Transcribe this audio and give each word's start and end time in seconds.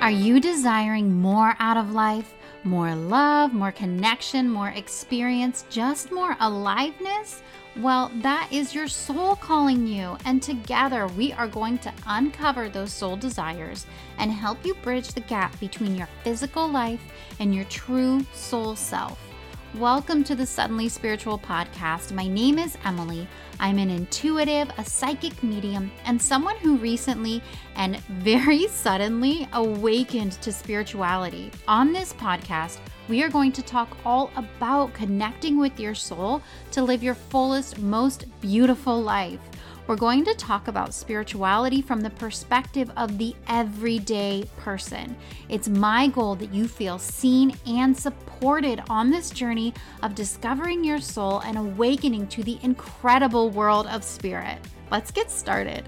Are 0.00 0.10
you 0.10 0.40
desiring 0.40 1.12
more 1.12 1.54
out 1.58 1.76
of 1.76 1.92
life? 1.92 2.34
More 2.64 2.94
love, 2.94 3.52
more 3.52 3.70
connection, 3.70 4.48
more 4.48 4.70
experience, 4.70 5.66
just 5.68 6.10
more 6.10 6.38
aliveness? 6.40 7.42
Well, 7.76 8.10
that 8.22 8.48
is 8.50 8.74
your 8.74 8.88
soul 8.88 9.36
calling 9.36 9.86
you, 9.86 10.16
and 10.24 10.42
together 10.42 11.06
we 11.08 11.34
are 11.34 11.46
going 11.46 11.76
to 11.80 11.92
uncover 12.06 12.70
those 12.70 12.94
soul 12.94 13.16
desires 13.16 13.84
and 14.16 14.32
help 14.32 14.64
you 14.64 14.72
bridge 14.76 15.08
the 15.08 15.20
gap 15.20 15.60
between 15.60 15.94
your 15.94 16.08
physical 16.24 16.66
life 16.66 17.02
and 17.38 17.54
your 17.54 17.64
true 17.64 18.24
soul 18.32 18.76
self. 18.76 19.29
Welcome 19.76 20.24
to 20.24 20.34
the 20.34 20.46
Suddenly 20.46 20.88
Spiritual 20.88 21.38
podcast. 21.38 22.10
My 22.10 22.26
name 22.26 22.58
is 22.58 22.76
Emilee. 22.84 23.28
I'm 23.60 23.78
an 23.78 23.88
intuitive, 23.88 24.68
a 24.76 24.84
psychic 24.84 25.44
medium, 25.44 25.92
and 26.06 26.20
someone 26.20 26.56
who 26.56 26.76
recently 26.76 27.40
and 27.76 27.98
very 27.98 28.66
suddenly 28.68 29.46
awakened 29.52 30.32
to 30.42 30.50
spirituality. 30.50 31.52
On 31.68 31.92
this 31.92 32.12
podcast, 32.14 32.78
we 33.08 33.22
are 33.22 33.28
going 33.28 33.52
to 33.52 33.62
talk 33.62 33.96
all 34.04 34.32
about 34.34 34.92
connecting 34.92 35.56
with 35.56 35.78
your 35.78 35.94
soul 35.94 36.42
to 36.72 36.82
live 36.82 37.04
your 37.04 37.14
fullest, 37.14 37.78
most 37.78 38.24
beautiful 38.40 39.00
life. 39.00 39.38
We're 39.86 39.96
going 39.96 40.24
to 40.26 40.34
talk 40.34 40.68
about 40.68 40.94
spirituality 40.94 41.82
from 41.82 42.00
the 42.00 42.10
perspective 42.10 42.90
of 42.96 43.18
the 43.18 43.34
everyday 43.48 44.44
person. 44.56 45.16
It's 45.48 45.68
my 45.68 46.06
goal 46.06 46.36
that 46.36 46.54
you 46.54 46.68
feel 46.68 46.98
seen 46.98 47.56
and 47.66 47.96
supported 47.96 48.82
on 48.88 49.10
this 49.10 49.30
journey 49.30 49.74
of 50.02 50.14
discovering 50.14 50.84
your 50.84 51.00
soul 51.00 51.40
and 51.40 51.58
awakening 51.58 52.28
to 52.28 52.44
the 52.44 52.58
incredible 52.62 53.50
world 53.50 53.86
of 53.88 54.04
spirit. 54.04 54.58
Let's 54.92 55.10
get 55.10 55.30
started. 55.30 55.84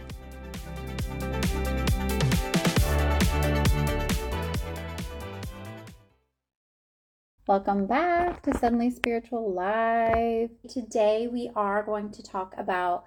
Welcome 7.46 7.86
back 7.86 8.42
to 8.44 8.56
Suddenly 8.56 8.90
Spiritual 8.90 9.52
Live. 9.52 10.50
Today 10.68 11.28
we 11.30 11.50
are 11.54 11.82
going 11.82 12.10
to 12.12 12.22
talk 12.22 12.54
about 12.56 13.04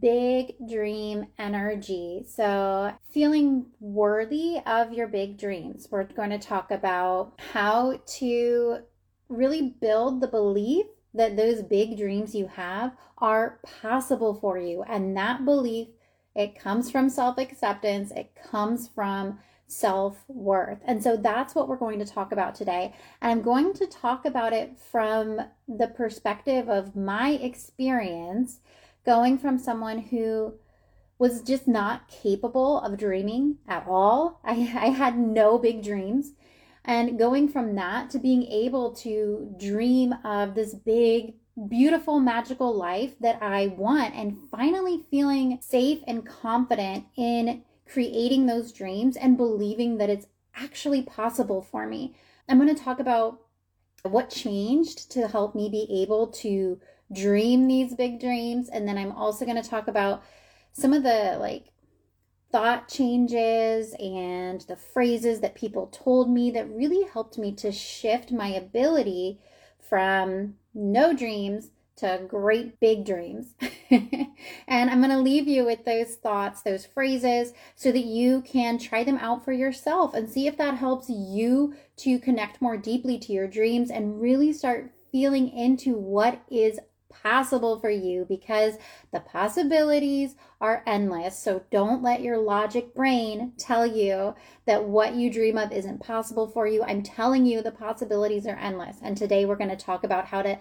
big 0.00 0.54
dream 0.68 1.26
energy. 1.38 2.24
So, 2.28 2.92
feeling 3.10 3.66
worthy 3.80 4.58
of 4.66 4.92
your 4.92 5.08
big 5.08 5.38
dreams. 5.38 5.88
We're 5.90 6.04
going 6.04 6.30
to 6.30 6.38
talk 6.38 6.70
about 6.70 7.32
how 7.52 8.00
to 8.18 8.78
really 9.28 9.74
build 9.80 10.20
the 10.20 10.28
belief 10.28 10.86
that 11.14 11.36
those 11.36 11.62
big 11.62 11.96
dreams 11.96 12.34
you 12.34 12.48
have 12.48 12.92
are 13.18 13.60
possible 13.80 14.34
for 14.34 14.58
you. 14.58 14.82
And 14.82 15.16
that 15.16 15.44
belief, 15.44 15.88
it 16.34 16.58
comes 16.58 16.90
from 16.90 17.08
self 17.08 17.38
acceptance, 17.38 18.10
it 18.10 18.36
comes 18.50 18.88
from 18.88 19.38
self 19.66 20.24
worth. 20.28 20.78
And 20.84 21.02
so 21.02 21.16
that's 21.16 21.54
what 21.54 21.68
we're 21.68 21.76
going 21.76 21.98
to 22.00 22.04
talk 22.04 22.32
about 22.32 22.54
today. 22.54 22.94
And 23.20 23.32
I'm 23.32 23.42
going 23.42 23.72
to 23.74 23.86
talk 23.86 24.26
about 24.26 24.52
it 24.52 24.78
from 24.78 25.40
the 25.68 25.88
perspective 25.88 26.68
of 26.68 26.96
my 26.96 27.30
experience 27.30 28.60
going 29.04 29.38
from 29.38 29.58
someone 29.58 29.98
who 29.98 30.54
was 31.18 31.42
just 31.42 31.68
not 31.68 32.08
capable 32.08 32.80
of 32.80 32.98
dreaming 32.98 33.58
at 33.68 33.86
all. 33.86 34.40
I, 34.44 34.52
I 34.52 34.88
had 34.88 35.18
no 35.18 35.58
big 35.58 35.82
dreams. 35.82 36.32
And 36.84 37.18
going 37.18 37.48
from 37.48 37.76
that 37.76 38.10
to 38.10 38.18
being 38.18 38.42
able 38.44 38.92
to 38.96 39.54
dream 39.58 40.14
of 40.22 40.54
this 40.54 40.74
big, 40.74 41.34
beautiful, 41.68 42.20
magical 42.20 42.76
life 42.76 43.18
that 43.20 43.42
I 43.42 43.68
want, 43.68 44.14
and 44.14 44.36
finally 44.50 45.02
feeling 45.10 45.58
safe 45.62 46.00
and 46.06 46.26
confident 46.26 47.06
in 47.16 47.62
creating 47.86 48.44
those 48.46 48.72
dreams 48.72 49.16
and 49.16 49.38
believing 49.38 49.96
that 49.96 50.10
it's 50.10 50.26
actually 50.54 51.02
possible 51.02 51.62
for 51.62 51.86
me. 51.86 52.16
I'm 52.48 52.58
going 52.58 52.74
to 52.74 52.82
talk 52.82 53.00
about 53.00 53.40
what 54.02 54.28
changed 54.28 55.10
to 55.12 55.28
help 55.28 55.54
me 55.54 55.70
be 55.70 55.88
able 56.02 56.26
to 56.26 56.78
dream 57.12 57.66
these 57.66 57.94
big 57.94 58.20
dreams. 58.20 58.68
And 58.68 58.86
then 58.86 58.98
I'm 58.98 59.12
also 59.12 59.44
going 59.44 59.62
to 59.62 59.68
talk 59.68 59.88
about 59.88 60.22
some 60.72 60.92
of 60.92 61.02
the 61.02 61.36
like 61.40 61.66
thought 62.50 62.88
changes 62.88 63.94
and 63.98 64.60
the 64.62 64.76
phrases 64.76 65.40
that 65.40 65.54
people 65.54 65.88
told 65.88 66.30
me 66.30 66.50
that 66.52 66.70
really 66.70 67.04
helped 67.12 67.36
me 67.36 67.52
to 67.52 67.72
shift 67.72 68.30
my 68.30 68.48
ability 68.48 69.40
from 69.80 70.54
no 70.72 71.12
dreams 71.12 71.70
to 71.96 72.20
great 72.28 72.80
big 72.80 73.04
dreams. 73.04 73.54
and 73.90 74.90
I'm 74.90 75.00
going 75.00 75.10
to 75.10 75.18
leave 75.18 75.46
you 75.46 75.64
with 75.64 75.84
those 75.84 76.16
thoughts, 76.16 76.62
those 76.62 76.86
phrases, 76.86 77.52
so 77.76 77.92
that 77.92 78.04
you 78.04 78.42
can 78.42 78.78
try 78.78 79.04
them 79.04 79.18
out 79.18 79.44
for 79.44 79.52
yourself 79.52 80.14
and 80.14 80.28
see 80.28 80.46
if 80.46 80.56
that 80.56 80.76
helps 80.76 81.08
you 81.08 81.74
to 81.98 82.18
connect 82.18 82.60
more 82.60 82.76
deeply 82.76 83.18
to 83.18 83.32
your 83.32 83.46
dreams 83.46 83.90
and 83.90 84.20
really 84.20 84.52
start 84.52 84.92
feeling 85.12 85.48
into 85.48 85.96
what 85.96 86.42
is 86.50 86.80
possible 87.22 87.80
for 87.80 87.90
you 87.90 88.26
because 88.28 88.74
the 89.12 89.20
possibilities 89.20 90.36
are 90.60 90.82
endless. 90.86 91.38
So 91.38 91.62
don't 91.70 92.02
let 92.02 92.22
your 92.22 92.38
logic 92.38 92.94
brain 92.94 93.52
tell 93.58 93.86
you 93.86 94.34
that 94.66 94.84
what 94.84 95.14
you 95.14 95.30
dream 95.30 95.58
of 95.58 95.72
isn't 95.72 96.00
possible 96.00 96.46
for 96.48 96.66
you. 96.66 96.82
I'm 96.82 97.02
telling 97.02 97.46
you 97.46 97.62
the 97.62 97.70
possibilities 97.70 98.46
are 98.46 98.56
endless. 98.56 98.96
And 99.02 99.16
today 99.16 99.44
we're 99.44 99.56
going 99.56 99.70
to 99.70 99.76
talk 99.76 100.04
about 100.04 100.26
how 100.26 100.42
to 100.42 100.58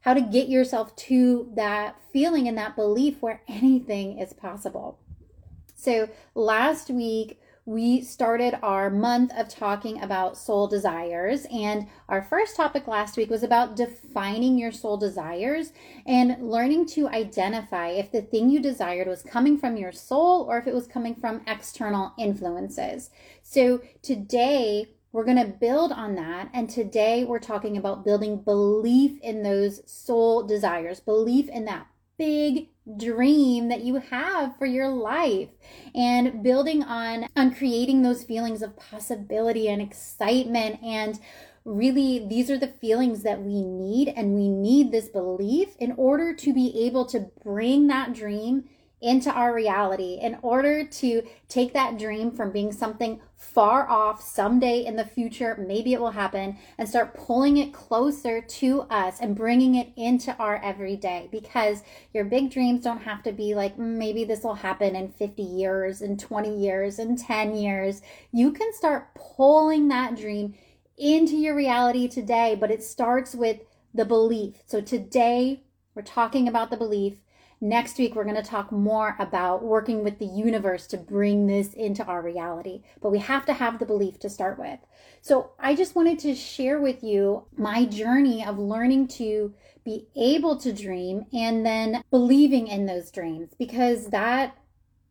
how 0.00 0.12
to 0.12 0.20
get 0.20 0.50
yourself 0.50 0.94
to 0.96 1.50
that 1.56 1.96
feeling 2.12 2.46
and 2.46 2.58
that 2.58 2.76
belief 2.76 3.22
where 3.22 3.40
anything 3.48 4.18
is 4.18 4.34
possible. 4.34 4.98
So 5.74 6.10
last 6.34 6.90
week 6.90 7.40
we 7.66 8.02
started 8.02 8.58
our 8.62 8.90
month 8.90 9.32
of 9.36 9.48
talking 9.48 10.02
about 10.02 10.36
soul 10.36 10.66
desires. 10.66 11.46
And 11.50 11.88
our 12.08 12.20
first 12.20 12.56
topic 12.56 12.86
last 12.86 13.16
week 13.16 13.30
was 13.30 13.42
about 13.42 13.74
defining 13.74 14.58
your 14.58 14.72
soul 14.72 14.98
desires 14.98 15.72
and 16.06 16.36
learning 16.42 16.86
to 16.88 17.08
identify 17.08 17.88
if 17.88 18.12
the 18.12 18.20
thing 18.20 18.50
you 18.50 18.60
desired 18.60 19.08
was 19.08 19.22
coming 19.22 19.56
from 19.56 19.76
your 19.76 19.92
soul 19.92 20.42
or 20.42 20.58
if 20.58 20.66
it 20.66 20.74
was 20.74 20.86
coming 20.86 21.14
from 21.14 21.40
external 21.46 22.12
influences. 22.18 23.10
So 23.42 23.80
today, 24.02 24.88
we're 25.12 25.24
going 25.24 25.38
to 25.38 25.44
build 25.46 25.92
on 25.92 26.16
that. 26.16 26.50
And 26.52 26.68
today 26.68 27.24
we're 27.24 27.38
talking 27.38 27.76
about 27.76 28.04
building 28.04 28.38
belief 28.38 29.18
in 29.22 29.44
those 29.44 29.80
soul 29.86 30.42
desires, 30.42 30.98
belief 30.98 31.48
in 31.48 31.64
that 31.66 31.86
big 32.18 32.68
dream 32.96 33.68
that 33.68 33.82
you 33.82 33.96
have 33.96 34.56
for 34.58 34.66
your 34.66 34.88
life. 34.88 35.48
And 35.94 36.42
building 36.42 36.82
on 36.82 37.26
on 37.36 37.54
creating 37.54 38.02
those 38.02 38.24
feelings 38.24 38.62
of 38.62 38.76
possibility 38.76 39.68
and 39.68 39.80
excitement 39.80 40.82
and 40.82 41.18
really 41.64 42.26
these 42.28 42.50
are 42.50 42.58
the 42.58 42.74
feelings 42.80 43.22
that 43.22 43.40
we 43.40 43.62
need 43.62 44.08
and 44.08 44.34
we 44.34 44.48
need 44.48 44.92
this 44.92 45.08
belief 45.08 45.70
in 45.78 45.92
order 45.92 46.34
to 46.34 46.52
be 46.52 46.84
able 46.86 47.06
to 47.06 47.30
bring 47.42 47.86
that 47.86 48.12
dream 48.12 48.64
into 49.04 49.30
our 49.30 49.54
reality 49.54 50.18
in 50.20 50.38
order 50.40 50.86
to 50.86 51.22
take 51.46 51.74
that 51.74 51.98
dream 51.98 52.30
from 52.30 52.50
being 52.50 52.72
something 52.72 53.20
far 53.36 53.86
off 53.88 54.22
someday 54.22 54.82
in 54.82 54.96
the 54.96 55.04
future, 55.04 55.62
maybe 55.68 55.92
it 55.92 56.00
will 56.00 56.10
happen, 56.10 56.56
and 56.78 56.88
start 56.88 57.12
pulling 57.12 57.58
it 57.58 57.74
closer 57.74 58.40
to 58.40 58.80
us 58.82 59.20
and 59.20 59.36
bringing 59.36 59.74
it 59.74 59.92
into 59.94 60.34
our 60.38 60.56
everyday. 60.64 61.28
Because 61.30 61.82
your 62.14 62.24
big 62.24 62.50
dreams 62.50 62.82
don't 62.82 63.02
have 63.02 63.22
to 63.24 63.32
be 63.32 63.54
like, 63.54 63.76
mm, 63.76 63.98
maybe 63.98 64.24
this 64.24 64.42
will 64.42 64.54
happen 64.54 64.96
in 64.96 65.08
50 65.10 65.42
years, 65.42 66.00
in 66.00 66.16
20 66.16 66.58
years, 66.58 66.98
in 66.98 67.16
10 67.16 67.54
years. 67.54 68.00
You 68.32 68.52
can 68.52 68.72
start 68.72 69.14
pulling 69.14 69.88
that 69.88 70.16
dream 70.16 70.54
into 70.96 71.36
your 71.36 71.54
reality 71.54 72.08
today, 72.08 72.56
but 72.58 72.70
it 72.70 72.82
starts 72.82 73.34
with 73.34 73.58
the 73.92 74.06
belief. 74.06 74.54
So 74.64 74.80
today, 74.80 75.62
we're 75.94 76.02
talking 76.02 76.48
about 76.48 76.70
the 76.70 76.76
belief 76.76 77.18
Next 77.64 77.96
week, 77.96 78.14
we're 78.14 78.24
going 78.24 78.36
to 78.36 78.42
talk 78.42 78.70
more 78.70 79.16
about 79.18 79.64
working 79.64 80.04
with 80.04 80.18
the 80.18 80.26
universe 80.26 80.86
to 80.88 80.98
bring 80.98 81.46
this 81.46 81.72
into 81.72 82.04
our 82.04 82.20
reality. 82.20 82.82
But 83.00 83.10
we 83.10 83.20
have 83.20 83.46
to 83.46 83.54
have 83.54 83.78
the 83.78 83.86
belief 83.86 84.18
to 84.18 84.28
start 84.28 84.58
with. 84.58 84.80
So 85.22 85.52
I 85.58 85.74
just 85.74 85.96
wanted 85.96 86.18
to 86.18 86.34
share 86.34 86.78
with 86.78 87.02
you 87.02 87.46
my 87.56 87.86
journey 87.86 88.44
of 88.44 88.58
learning 88.58 89.08
to 89.16 89.54
be 89.82 90.08
able 90.14 90.58
to 90.58 90.74
dream 90.74 91.24
and 91.32 91.64
then 91.64 92.02
believing 92.10 92.66
in 92.66 92.84
those 92.84 93.10
dreams 93.10 93.54
because 93.58 94.08
that 94.08 94.58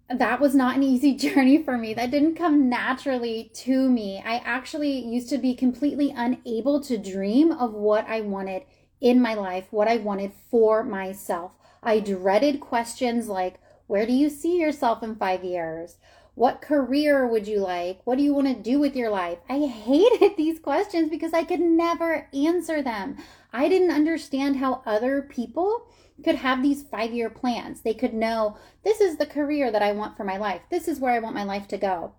that 0.07 0.39
was 0.39 0.53
not 0.53 0.75
an 0.75 0.83
easy 0.83 1.15
journey 1.27 1.63
for 1.63 1.75
me. 1.75 1.95
That 1.95 2.11
didn't 2.11 2.35
come 2.35 2.69
naturally 2.69 3.49
to 3.56 3.89
me. 3.89 4.21
I 4.23 4.35
actually 4.45 4.99
used 4.99 5.29
to 5.29 5.39
be 5.39 5.56
completely 5.56 6.13
unable 6.15 6.81
to 6.81 6.99
dream 6.99 7.51
of 7.51 7.73
what 7.73 8.07
I 8.07 8.21
wanted 8.21 8.61
in 9.01 9.19
my 9.19 9.33
life, 9.33 9.65
what 9.71 9.88
I 9.88 9.97
wanted 9.97 10.33
for 10.51 10.83
myself. 10.83 11.53
I 11.85 12.00
dreaded 12.00 12.59
questions 12.59 13.27
like, 13.27 13.59
Where 13.88 14.06
do 14.06 14.13
you 14.13 14.30
see 14.30 14.59
yourself 14.59 15.03
in 15.03 15.15
five 15.15 15.44
years? 15.44 15.97
What 16.35 16.62
career 16.62 17.27
would 17.27 17.47
you 17.47 17.59
like? 17.59 18.00
What 18.06 18.18
do 18.18 18.24
you 18.24 18.33
want 18.33 18.47
to 18.47 18.56
do 18.56 18.80
with 18.80 18.95
your 18.95 19.12
life? 19.12 19.38
I 19.47 19.59
hated 19.59 20.35
these 20.38 20.59
questions 20.59 21.09
because 21.09 21.33
I 21.33 21.44
could 21.44 21.59
never 21.59 22.27
answer 22.33 22.81
them. 22.81 23.18
I 23.51 23.69
didn't 23.69 23.91
understand 23.91 24.57
how 24.57 24.81
other 24.85 25.21
people 25.21 25.88
could 26.24 26.35
have 26.35 26.63
these 26.63 26.83
five 26.83 27.13
year 27.13 27.30
plans. 27.30 27.81
They 27.81 27.94
could 27.94 28.13
know 28.13 28.57
this 28.83 29.00
is 29.00 29.18
the 29.18 29.25
career 29.25 29.71
that 29.71 29.83
I 29.83 29.91
want 29.91 30.18
for 30.18 30.24
my 30.24 30.38
life, 30.38 30.62
this 30.71 30.88
is 30.88 31.00
where 31.00 31.12
I 31.12 31.19
want 31.19 31.35
my 31.35 31.44
life 31.44 31.68
to 31.69 31.77
go. 31.77 32.13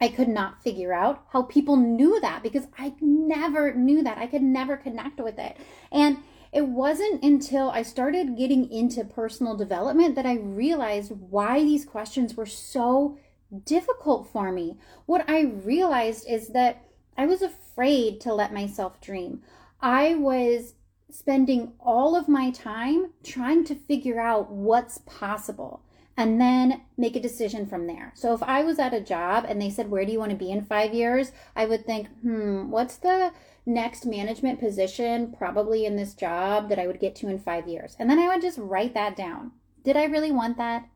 I 0.00 0.08
could 0.08 0.28
not 0.28 0.62
figure 0.62 0.92
out 0.92 1.24
how 1.30 1.42
people 1.42 1.76
knew 1.76 2.20
that 2.20 2.42
because 2.42 2.66
I 2.78 2.94
never 3.00 3.72
knew 3.74 4.02
that. 4.02 4.18
I 4.18 4.26
could 4.26 4.42
never 4.42 4.76
connect 4.76 5.20
with 5.20 5.38
it. 5.38 5.56
And 5.90 6.18
it 6.56 6.68
wasn't 6.68 7.22
until 7.22 7.68
I 7.68 7.82
started 7.82 8.38
getting 8.38 8.72
into 8.72 9.04
personal 9.04 9.58
development 9.58 10.14
that 10.14 10.24
I 10.24 10.36
realized 10.36 11.12
why 11.12 11.62
these 11.62 11.84
questions 11.84 12.34
were 12.34 12.46
so 12.46 13.18
difficult 13.66 14.30
for 14.32 14.50
me. 14.50 14.78
What 15.04 15.28
I 15.28 15.42
realized 15.42 16.26
is 16.26 16.48
that 16.48 16.82
I 17.14 17.26
was 17.26 17.42
afraid 17.42 18.22
to 18.22 18.32
let 18.32 18.54
myself 18.54 19.02
dream. 19.02 19.42
I 19.82 20.14
was 20.14 20.72
spending 21.10 21.74
all 21.78 22.16
of 22.16 22.26
my 22.26 22.50
time 22.52 23.12
trying 23.22 23.64
to 23.64 23.74
figure 23.74 24.18
out 24.18 24.50
what's 24.50 24.96
possible 25.04 25.82
and 26.16 26.40
then 26.40 26.82
make 26.96 27.14
a 27.14 27.20
decision 27.20 27.66
from 27.66 27.86
there. 27.86 28.12
So 28.14 28.32
if 28.34 28.42
I 28.42 28.62
was 28.62 28.78
at 28.78 28.94
a 28.94 29.00
job 29.00 29.44
and 29.48 29.60
they 29.60 29.70
said, 29.70 29.90
Where 29.90 30.04
do 30.04 30.12
you 30.12 30.18
want 30.18 30.30
to 30.30 30.36
be 30.36 30.50
in 30.50 30.64
five 30.64 30.94
years? 30.94 31.32
I 31.54 31.66
would 31.66 31.84
think, 31.84 32.08
Hmm, 32.22 32.70
what's 32.70 32.96
the 32.96 33.32
next 33.66 34.06
management 34.06 34.60
position 34.60 35.34
probably 35.36 35.84
in 35.84 35.96
this 35.96 36.14
job 36.14 36.68
that 36.68 36.78
I 36.78 36.86
would 36.86 37.00
get 37.00 37.14
to 37.16 37.28
in 37.28 37.38
five 37.38 37.68
years? 37.68 37.96
And 37.98 38.08
then 38.08 38.18
I 38.18 38.28
would 38.28 38.42
just 38.42 38.58
write 38.58 38.94
that 38.94 39.16
down. 39.16 39.52
Did 39.84 39.96
I 39.96 40.04
really 40.04 40.32
want 40.32 40.56
that? 40.56 40.88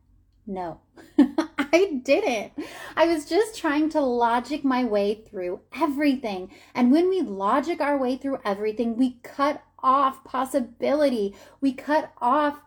No, 0.47 0.79
I 1.57 2.01
didn't. 2.03 2.53
I 2.97 3.05
was 3.05 3.25
just 3.25 3.57
trying 3.57 3.89
to 3.91 4.01
logic 4.01 4.63
my 4.63 4.83
way 4.83 5.13
through 5.13 5.61
everything. 5.79 6.51
And 6.73 6.91
when 6.91 7.09
we 7.09 7.21
logic 7.21 7.79
our 7.79 7.97
way 7.97 8.17
through 8.17 8.39
everything, 8.43 8.97
we 8.97 9.19
cut 9.21 9.63
off 9.83 10.23
possibility. 10.23 11.35
We 11.59 11.73
cut 11.73 12.11
off 12.19 12.61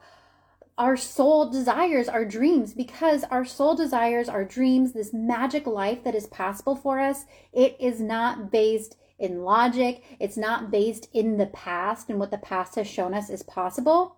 our 0.76 0.96
soul 0.96 1.50
desires, 1.50 2.08
our 2.08 2.24
dreams, 2.24 2.74
because 2.74 3.24
our 3.24 3.44
soul 3.44 3.76
desires, 3.76 4.28
our 4.28 4.44
dreams, 4.44 4.92
this 4.92 5.12
magic 5.12 5.66
life 5.66 6.02
that 6.04 6.14
is 6.14 6.26
possible 6.26 6.74
for 6.74 6.98
us, 6.98 7.24
it 7.52 7.76
is 7.78 8.00
not 8.00 8.50
based 8.50 8.96
in 9.18 9.42
logic. 9.42 10.02
It's 10.18 10.36
not 10.36 10.70
based 10.70 11.08
in 11.12 11.36
the 11.36 11.46
past 11.46 12.10
and 12.10 12.18
what 12.18 12.30
the 12.30 12.38
past 12.38 12.74
has 12.74 12.88
shown 12.88 13.14
us 13.14 13.30
is 13.30 13.42
possible. 13.42 14.16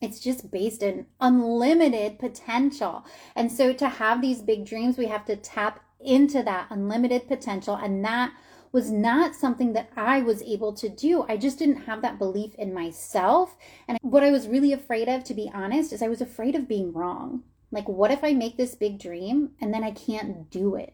It's 0.00 0.20
just 0.20 0.50
based 0.50 0.82
in 0.82 1.06
unlimited 1.20 2.18
potential. 2.18 3.04
And 3.36 3.50
so 3.50 3.72
to 3.74 3.88
have 3.88 4.20
these 4.20 4.42
big 4.42 4.66
dreams, 4.66 4.98
we 4.98 5.06
have 5.06 5.24
to 5.26 5.36
tap 5.36 5.80
into 6.00 6.42
that 6.42 6.66
unlimited 6.70 7.28
potential. 7.28 7.74
And 7.74 8.04
that 8.04 8.32
was 8.74 8.90
not 8.90 9.36
something 9.36 9.72
that 9.72 9.88
I 9.96 10.20
was 10.20 10.42
able 10.42 10.72
to 10.72 10.88
do. 10.88 11.24
I 11.28 11.36
just 11.36 11.60
didn't 11.60 11.84
have 11.84 12.02
that 12.02 12.18
belief 12.18 12.56
in 12.56 12.74
myself. 12.74 13.56
And 13.86 13.98
what 14.02 14.24
I 14.24 14.32
was 14.32 14.48
really 14.48 14.72
afraid 14.72 15.08
of, 15.08 15.22
to 15.24 15.32
be 15.32 15.48
honest, 15.54 15.92
is 15.92 16.02
I 16.02 16.08
was 16.08 16.20
afraid 16.20 16.56
of 16.56 16.66
being 16.66 16.92
wrong. 16.92 17.44
Like, 17.70 17.88
what 17.88 18.10
if 18.10 18.24
I 18.24 18.32
make 18.32 18.56
this 18.56 18.74
big 18.74 18.98
dream 18.98 19.50
and 19.60 19.72
then 19.72 19.84
I 19.84 19.92
can't 19.92 20.50
do 20.50 20.74
it? 20.74 20.92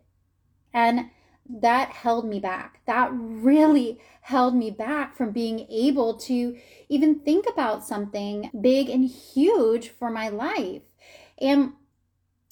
And 0.75 1.09
that 1.49 1.89
held 1.89 2.29
me 2.29 2.39
back. 2.39 2.83
That 2.85 3.09
really 3.15 3.99
held 4.21 4.55
me 4.55 4.71
back 4.71 5.17
from 5.17 5.33
being 5.33 5.61
able 5.71 6.19
to 6.19 6.59
even 6.91 7.21
think 7.21 7.47
about 7.51 7.83
something 7.83 8.51
big 8.61 8.91
and 8.91 9.07
huge 9.07 9.89
for 9.89 10.11
my 10.11 10.29
life. 10.29 10.83
And 11.41 11.73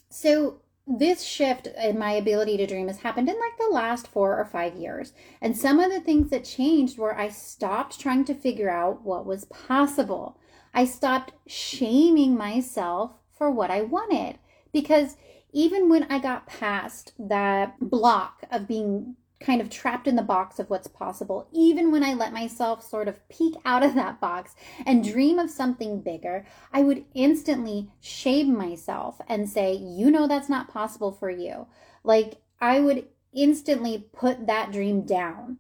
so 0.09 0.63
this 0.89 1.23
shift 1.23 1.67
in 1.67 1.99
my 1.99 2.13
ability 2.13 2.57
to 2.57 2.67
dream 2.67 2.89
has 2.89 3.01
happened 3.01 3.29
in 3.29 3.39
like 3.39 3.59
the 3.59 3.69
last 3.73 4.09
four 4.09 4.39
or 4.39 4.45
five 4.47 4.75
years. 4.75 5.13
And 5.41 5.57
some 5.57 5.79
of 5.81 5.93
the 5.93 6.01
things 6.01 6.31
that 6.31 6.45
changed 6.45 6.97
were 6.97 7.17
I 7.17 7.29
stopped 7.29 8.01
trying 8.01 8.25
to 8.25 8.35
figure 8.35 8.71
out 8.71 9.03
what 9.03 9.27
was 9.27 9.45
possible. 9.45 10.39
I 10.73 10.87
stopped 10.87 11.33
shaming 11.47 12.37
myself 12.37 13.13
for 13.37 13.51
what 13.51 13.71
I 13.71 13.83
wanted 13.83 14.39
because 14.73 15.17
even 15.53 15.89
when 15.89 16.05
I 16.05 16.19
got 16.19 16.47
past 16.47 17.13
that 17.19 17.79
block 17.81 18.45
of 18.51 18.67
being 18.67 19.17
kind 19.41 19.61
of 19.61 19.71
trapped 19.71 20.09
in 20.09 20.17
the 20.17 20.23
box 20.23 20.59
of 20.59 20.69
what's 20.69 20.89
possible, 20.89 21.49
even 21.53 21.93
when 21.93 22.03
I 22.03 22.15
let 22.15 22.33
myself 22.33 22.85
sort 22.85 23.09
of 23.09 23.29
peek 23.29 23.55
out 23.65 23.85
of 23.85 23.95
that 23.95 24.21
box 24.21 24.55
and 24.85 25.05
dream 25.05 25.39
of 25.39 25.51
something 25.51 26.01
bigger, 26.01 26.45
I 26.73 26.83
would 26.83 27.05
instantly 27.15 27.91
shame 28.01 28.57
myself 28.57 29.21
and 29.29 29.49
say, 29.49 29.75
you 29.75 30.11
know, 30.11 30.27
that's 30.27 30.49
not 30.49 30.69
possible 30.69 31.13
for 31.13 31.31
you. 31.31 31.67
Like, 32.03 32.39
I 32.61 32.81
would 32.81 33.07
instantly 33.33 34.09
put 34.13 34.47
that 34.47 34.73
dream 34.73 35.03
down. 35.03 35.59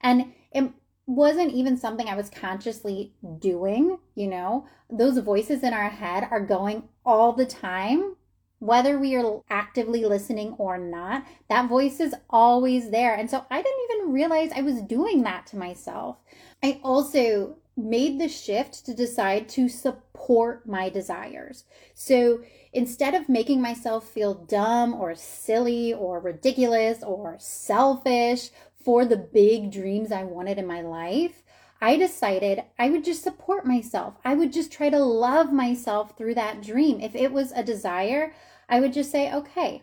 And 0.00 0.32
it 0.52 0.72
wasn't 1.06 1.52
even 1.52 1.76
something 1.76 2.08
I 2.08 2.16
was 2.16 2.30
consciously 2.30 3.14
doing, 3.38 3.98
you 4.14 4.26
know, 4.26 4.66
those 4.90 5.18
voices 5.18 5.62
in 5.62 5.72
our 5.72 5.90
head 5.90 6.26
are 6.30 6.40
going 6.40 6.88
all 7.04 7.32
the 7.32 7.46
time 7.46 8.16
whether 8.60 8.98
we 8.98 9.16
are 9.16 9.40
actively 9.50 10.04
listening 10.04 10.54
or 10.58 10.78
not, 10.78 11.24
that 11.48 11.68
voice 11.68 11.98
is 11.98 12.14
always 12.28 12.90
there. 12.90 13.14
And 13.14 13.28
so 13.28 13.44
I 13.50 13.62
didn't 13.62 13.86
even 13.90 14.12
realize 14.12 14.52
I 14.54 14.62
was 14.62 14.82
doing 14.82 15.22
that 15.22 15.46
to 15.48 15.56
myself. 15.56 16.18
I 16.62 16.80
also 16.84 17.56
made 17.76 18.20
the 18.20 18.28
shift 18.28 18.84
to 18.84 18.94
decide 18.94 19.48
to 19.48 19.68
support 19.68 20.68
my 20.68 20.90
desires. 20.90 21.64
So 21.94 22.40
instead 22.72 23.14
of 23.14 23.30
making 23.30 23.62
myself 23.62 24.06
feel 24.08 24.34
dumb 24.34 24.94
or 24.94 25.14
silly 25.14 25.94
or 25.94 26.20
ridiculous 26.20 27.02
or 27.02 27.36
selfish 27.38 28.50
for 28.84 29.06
the 29.06 29.16
big 29.16 29.72
dreams 29.72 30.12
I 30.12 30.24
wanted 30.24 30.58
in 30.58 30.66
my 30.66 30.82
life, 30.82 31.42
I 31.80 31.96
decided 31.96 32.64
I 32.78 32.90
would 32.90 33.04
just 33.04 33.22
support 33.22 33.64
myself. 33.64 34.14
I 34.22 34.34
would 34.34 34.52
just 34.52 34.70
try 34.70 34.90
to 34.90 34.98
love 34.98 35.50
myself 35.50 36.16
through 36.16 36.34
that 36.34 36.60
dream. 36.62 37.00
If 37.00 37.14
it 37.14 37.32
was 37.32 37.52
a 37.52 37.64
desire, 37.64 38.34
I 38.70 38.80
would 38.80 38.92
just 38.92 39.10
say, 39.10 39.32
okay, 39.32 39.82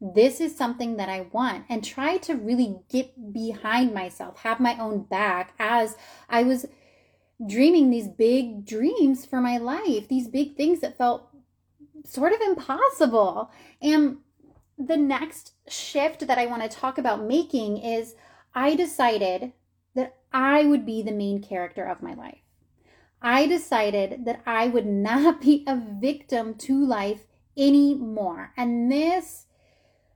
this 0.00 0.40
is 0.40 0.56
something 0.56 0.96
that 0.96 1.10
I 1.10 1.26
want, 1.32 1.64
and 1.68 1.84
try 1.84 2.16
to 2.18 2.34
really 2.36 2.76
get 2.88 3.34
behind 3.34 3.92
myself, 3.92 4.38
have 4.38 4.60
my 4.60 4.78
own 4.78 5.02
back 5.02 5.52
as 5.58 5.96
I 6.28 6.44
was 6.44 6.66
dreaming 7.46 7.90
these 7.90 8.08
big 8.08 8.64
dreams 8.64 9.26
for 9.26 9.40
my 9.40 9.58
life, 9.58 10.08
these 10.08 10.28
big 10.28 10.56
things 10.56 10.80
that 10.80 10.96
felt 10.96 11.28
sort 12.04 12.32
of 12.32 12.40
impossible. 12.40 13.50
And 13.82 14.18
the 14.78 14.96
next 14.96 15.52
shift 15.68 16.26
that 16.26 16.38
I 16.38 16.46
want 16.46 16.62
to 16.62 16.68
talk 16.68 16.96
about 16.96 17.26
making 17.26 17.78
is 17.78 18.14
I 18.54 18.74
decided 18.74 19.52
that 19.94 20.16
I 20.32 20.64
would 20.64 20.86
be 20.86 21.02
the 21.02 21.12
main 21.12 21.42
character 21.42 21.84
of 21.84 22.02
my 22.02 22.14
life. 22.14 22.38
I 23.20 23.46
decided 23.46 24.24
that 24.24 24.40
I 24.46 24.68
would 24.68 24.86
not 24.86 25.42
be 25.42 25.64
a 25.66 25.76
victim 25.76 26.54
to 26.54 26.86
life 26.86 27.26
anymore. 27.60 28.52
And 28.56 28.90
this, 28.90 29.46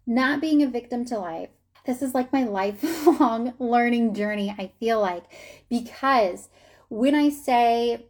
not 0.07 0.41
being 0.41 0.63
a 0.63 0.67
victim 0.67 1.05
to 1.07 1.19
life, 1.19 1.51
this 1.87 2.03
is 2.03 2.15
like 2.15 2.33
my 2.33 2.45
lifelong 2.45 3.53
learning 3.59 4.15
journey, 4.15 4.55
I 4.57 4.73
feel 4.81 5.01
like, 5.01 5.25
because 5.69 6.49
when 6.89 7.15
I 7.15 7.29
say 7.29 8.07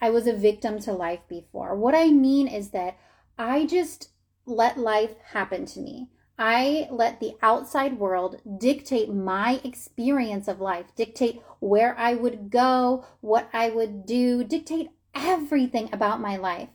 I 0.00 0.10
was 0.10 0.26
a 0.26 0.36
victim 0.36 0.78
to 0.80 0.92
life 0.92 1.20
before, 1.28 1.74
what 1.74 1.94
I 1.94 2.10
mean 2.10 2.46
is 2.46 2.70
that 2.70 2.98
I 3.38 3.66
just 3.66 4.10
let 4.46 4.78
life 4.78 5.16
happen 5.32 5.64
to 5.66 5.80
me. 5.80 6.10
I 6.38 6.88
let 6.90 7.20
the 7.20 7.36
outside 7.42 7.98
world 7.98 8.40
dictate 8.58 9.12
my 9.12 9.60
experience 9.62 10.48
of 10.48 10.60
life, 10.60 10.86
dictate 10.96 11.40
where 11.60 11.96
I 11.96 12.14
would 12.14 12.50
go, 12.50 13.06
what 13.20 13.48
I 13.52 13.70
would 13.70 14.04
do, 14.04 14.42
dictate 14.42 14.90
everything 15.14 15.88
about 15.92 16.20
my 16.20 16.36
life. 16.36 16.68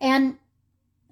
And 0.00 0.38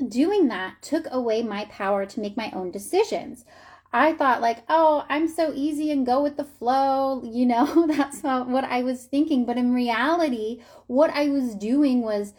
doing 0.08 0.48
that 0.48 0.82
took 0.82 1.06
away 1.10 1.42
my 1.42 1.64
power 1.66 2.06
to 2.06 2.20
make 2.20 2.36
my 2.36 2.50
own 2.52 2.70
decisions. 2.70 3.44
I 3.92 4.14
thought 4.14 4.40
like, 4.40 4.64
oh, 4.68 5.04
I'm 5.08 5.28
so 5.28 5.52
easy 5.54 5.90
and 5.90 6.06
go 6.06 6.22
with 6.22 6.36
the 6.36 6.44
flow. 6.44 7.22
You 7.32 7.46
know, 7.46 7.86
that's 7.88 8.22
what 8.22 8.64
I 8.64 8.82
was 8.82 9.04
thinking. 9.04 9.44
But 9.44 9.58
in 9.58 9.74
reality, 9.74 10.62
what 10.86 11.10
I 11.10 11.28
was 11.28 11.54
doing 11.54 12.02
was 12.02 12.34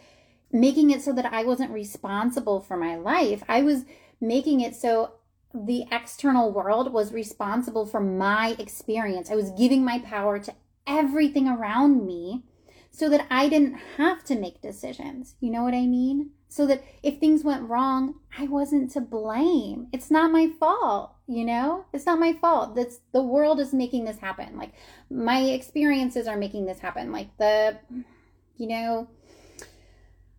making 0.52 0.90
it 0.90 1.02
so 1.02 1.12
that 1.12 1.32
I 1.32 1.44
wasn't 1.44 1.72
responsible 1.72 2.60
for 2.60 2.76
my 2.76 2.96
life. 2.96 3.42
I 3.48 3.62
was 3.62 3.84
making 4.20 4.60
it 4.60 4.76
so 4.76 5.14
the 5.52 5.84
external 5.92 6.52
world 6.52 6.92
was 6.92 7.12
responsible 7.12 7.86
for 7.86 8.00
my 8.00 8.56
experience. 8.58 9.30
I 9.30 9.36
was 9.36 9.50
giving 9.50 9.84
my 9.84 10.00
power 10.00 10.38
to 10.40 10.54
everything 10.86 11.48
around 11.48 12.04
me 12.04 12.42
so 12.90 13.08
that 13.08 13.26
I 13.30 13.48
didn't 13.48 13.74
have 13.96 14.24
to 14.24 14.38
make 14.38 14.60
decisions. 14.60 15.34
You 15.40 15.50
know 15.50 15.62
what 15.62 15.74
I 15.74 15.86
mean? 15.86 16.30
So 16.54 16.68
that 16.68 16.84
if 17.02 17.18
things 17.18 17.42
went 17.42 17.68
wrong, 17.68 18.14
I 18.38 18.46
wasn't 18.46 18.92
to 18.92 19.00
blame. 19.00 19.88
It's 19.92 20.08
not 20.08 20.30
my 20.30 20.52
fault, 20.60 21.10
you 21.26 21.44
know? 21.44 21.84
It's 21.92 22.06
not 22.06 22.20
my 22.20 22.32
fault. 22.32 22.76
That's 22.76 23.00
the 23.10 23.24
world 23.24 23.58
is 23.58 23.74
making 23.74 24.04
this 24.04 24.18
happen. 24.18 24.56
Like 24.56 24.70
my 25.10 25.40
experiences 25.40 26.28
are 26.28 26.36
making 26.36 26.66
this 26.66 26.78
happen. 26.78 27.10
Like 27.10 27.36
the 27.38 27.80
you 28.56 28.68
know, 28.68 29.08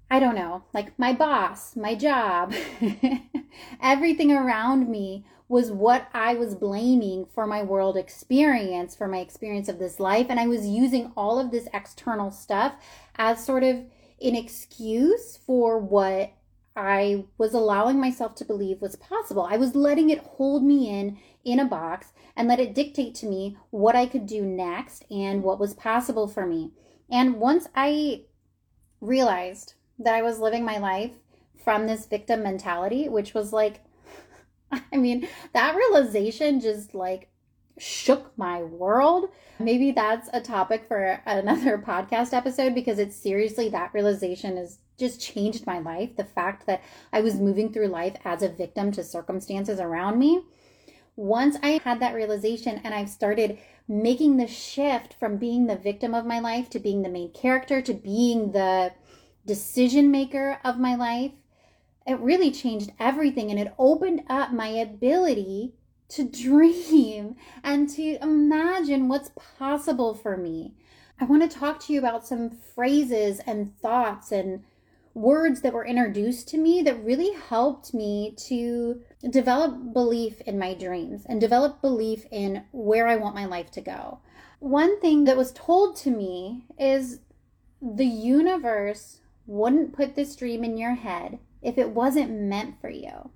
I 0.10 0.22
don't 0.22 0.36
know, 0.36 0.63
like 0.74 0.98
my 0.98 1.12
boss, 1.12 1.75
my 1.75 1.95
job, 1.95 2.53
everything 3.81 4.31
around 4.31 4.88
me 4.88 5.25
was 5.50 5.69
what 5.69 6.07
I 6.13 6.36
was 6.36 6.55
blaming 6.55 7.25
for 7.25 7.45
my 7.45 7.62
world 7.62 7.98
experience, 7.98 8.95
for 8.95 9.10
my 9.10 9.17
experience 9.17 9.67
of 9.67 9.79
this 9.79 10.00
life. 10.00 10.27
And 10.29 10.39
I 10.39 10.48
was 10.48 10.65
using 10.65 11.12
all 11.17 11.39
of 11.39 11.51
this 11.51 11.67
external 11.74 12.31
stuff 12.31 12.74
as 13.17 13.45
sort 13.45 13.63
of 13.63 13.84
an 14.22 14.36
excuse 14.36 15.38
for 15.38 15.79
what 15.79 16.34
I 16.75 17.25
was 17.38 17.53
allowing 17.53 18.00
myself 18.00 18.36
to 18.36 18.45
believe 18.45 18.81
was 18.81 18.95
possible. 18.98 19.43
I 19.50 19.57
was 19.57 19.75
letting 19.75 20.10
it 20.10 20.19
hold 20.19 20.63
me 20.63 20.89
in 20.89 21.17
in 21.43 21.60
a 21.60 21.65
box 21.65 22.12
and 22.36 22.48
let 22.48 22.60
it 22.60 22.74
dictate 22.74 23.15
to 23.15 23.27
me 23.27 23.57
what 23.69 23.95
I 23.95 24.07
could 24.07 24.25
do 24.25 24.41
next 24.41 25.05
and 25.10 25.43
what 25.43 25.60
was 25.60 25.74
possible 25.74 26.27
for 26.27 26.45
me. 26.45 26.72
And 27.10 27.36
once 27.36 27.67
I 27.75 28.24
realized 29.00 29.75
that 30.00 30.15
I 30.15 30.22
was 30.22 30.39
living 30.39 30.65
my 30.65 30.77
life 30.77 31.12
from 31.63 31.88
this 31.88 32.07
victim 32.07 32.43
mentality, 32.43 33.07
which 33.07 33.34
was 33.34 33.53
like, 33.53 33.81
I 34.72 34.98
mean, 34.98 35.27
that 35.53 35.75
realization 35.75 36.60
just 36.60 36.93
like 36.93 37.29
shook 37.77 38.32
my 38.38 38.63
world. 38.63 39.29
Maybe 39.60 39.91
that's 39.91 40.29
a 40.34 40.41
topic 40.41 40.86
for 40.88 41.22
another 41.25 41.77
podcast 41.86 42.34
episode 42.34 42.74
because 42.75 43.00
it's 43.00 43.15
seriously 43.15 43.70
that 43.70 43.94
realization 43.94 44.58
has 44.58 44.79
just 44.98 45.22
changed 45.22 45.65
my 45.65 45.79
life. 45.79 46.15
The 46.15 46.24
fact 46.24 46.67
that 46.67 46.82
I 47.12 47.22
was 47.22 47.36
moving 47.36 47.72
through 47.72 47.88
life 47.88 48.15
as 48.24 48.44
a 48.44 48.50
victim 48.50 48.91
to 48.94 49.03
circumstances 49.03 49.79
around 49.79 50.20
me. 50.20 50.44
Once 51.17 51.58
I 51.63 51.79
had 51.84 52.00
that 52.01 52.13
realization 52.13 52.82
and 52.84 52.94
I've 52.94 53.10
started 53.10 53.58
making 53.88 54.38
the 54.38 54.48
shift 54.48 55.13
from 55.13 55.38
being 55.38 55.67
the 55.67 55.75
victim 55.75 56.13
of 56.13 56.25
my 56.25 56.39
life 56.39 56.70
to 56.72 56.79
being 56.79 57.03
the 57.03 57.10
main 57.10 57.32
character 57.32 57.82
to 57.82 57.94
being 57.94 58.51
the 58.51 58.91
decision 59.46 60.12
maker 60.12 60.60
of 60.65 60.79
my 60.79 60.96
life, 60.96 61.32
it 62.05 62.20
really 62.20 62.51
changed 62.51 62.91
everything 63.00 63.50
and 63.50 63.60
it 63.60 63.74
opened 63.77 64.24
up 64.27 64.51
my 64.51 64.67
ability 64.67 65.74
to 66.15 66.24
dream 66.24 67.36
and 67.63 67.89
to 67.89 68.17
imagine 68.22 69.07
what's 69.07 69.31
possible 69.57 70.13
for 70.13 70.38
me. 70.38 70.74
I 71.19 71.25
want 71.25 71.50
to 71.50 71.57
talk 71.60 71.79
to 71.81 71.93
you 71.93 72.00
about 72.00 72.27
some 72.27 72.50
phrases 72.50 73.39
and 73.45 73.77
thoughts 73.79 74.31
and 74.31 74.63
words 75.13 75.62
that 75.62 75.74
were 75.74 75.86
introduced 75.86 76.50
to 76.50 76.57
me 76.57 76.81
that 76.84 77.03
really 77.03 77.31
helped 77.34 77.93
me 77.93 78.36
to 78.38 79.01
develop 79.29 79.93
belief 79.93 80.41
in 80.41 80.60
my 80.60 80.74
dreams 80.74 81.25
and 81.27 81.39
develop 81.39 81.81
belief 81.81 82.25
in 82.31 82.63
where 82.72 83.07
I 83.07 83.15
want 83.15 83.36
my 83.36 83.45
life 83.45 83.72
to 83.72 83.81
go. 83.81 84.19
One 84.60 85.00
thing 85.00 85.24
that 85.24 85.38
was 85.38 85.53
told 85.53 85.95
to 85.98 86.12
me 86.12 86.65
is 86.77 87.19
the 87.81 88.05
universe 88.05 89.19
wouldn't 89.48 89.93
put 89.93 90.15
this 90.15 90.36
dream 90.36 90.63
in 90.63 90.77
your 90.77 90.95
head 90.95 91.39
if 91.62 91.77
it 91.77 91.89
wasn't 91.89 92.31
meant 92.31 92.79
for 92.81 92.89
you. 92.89 93.29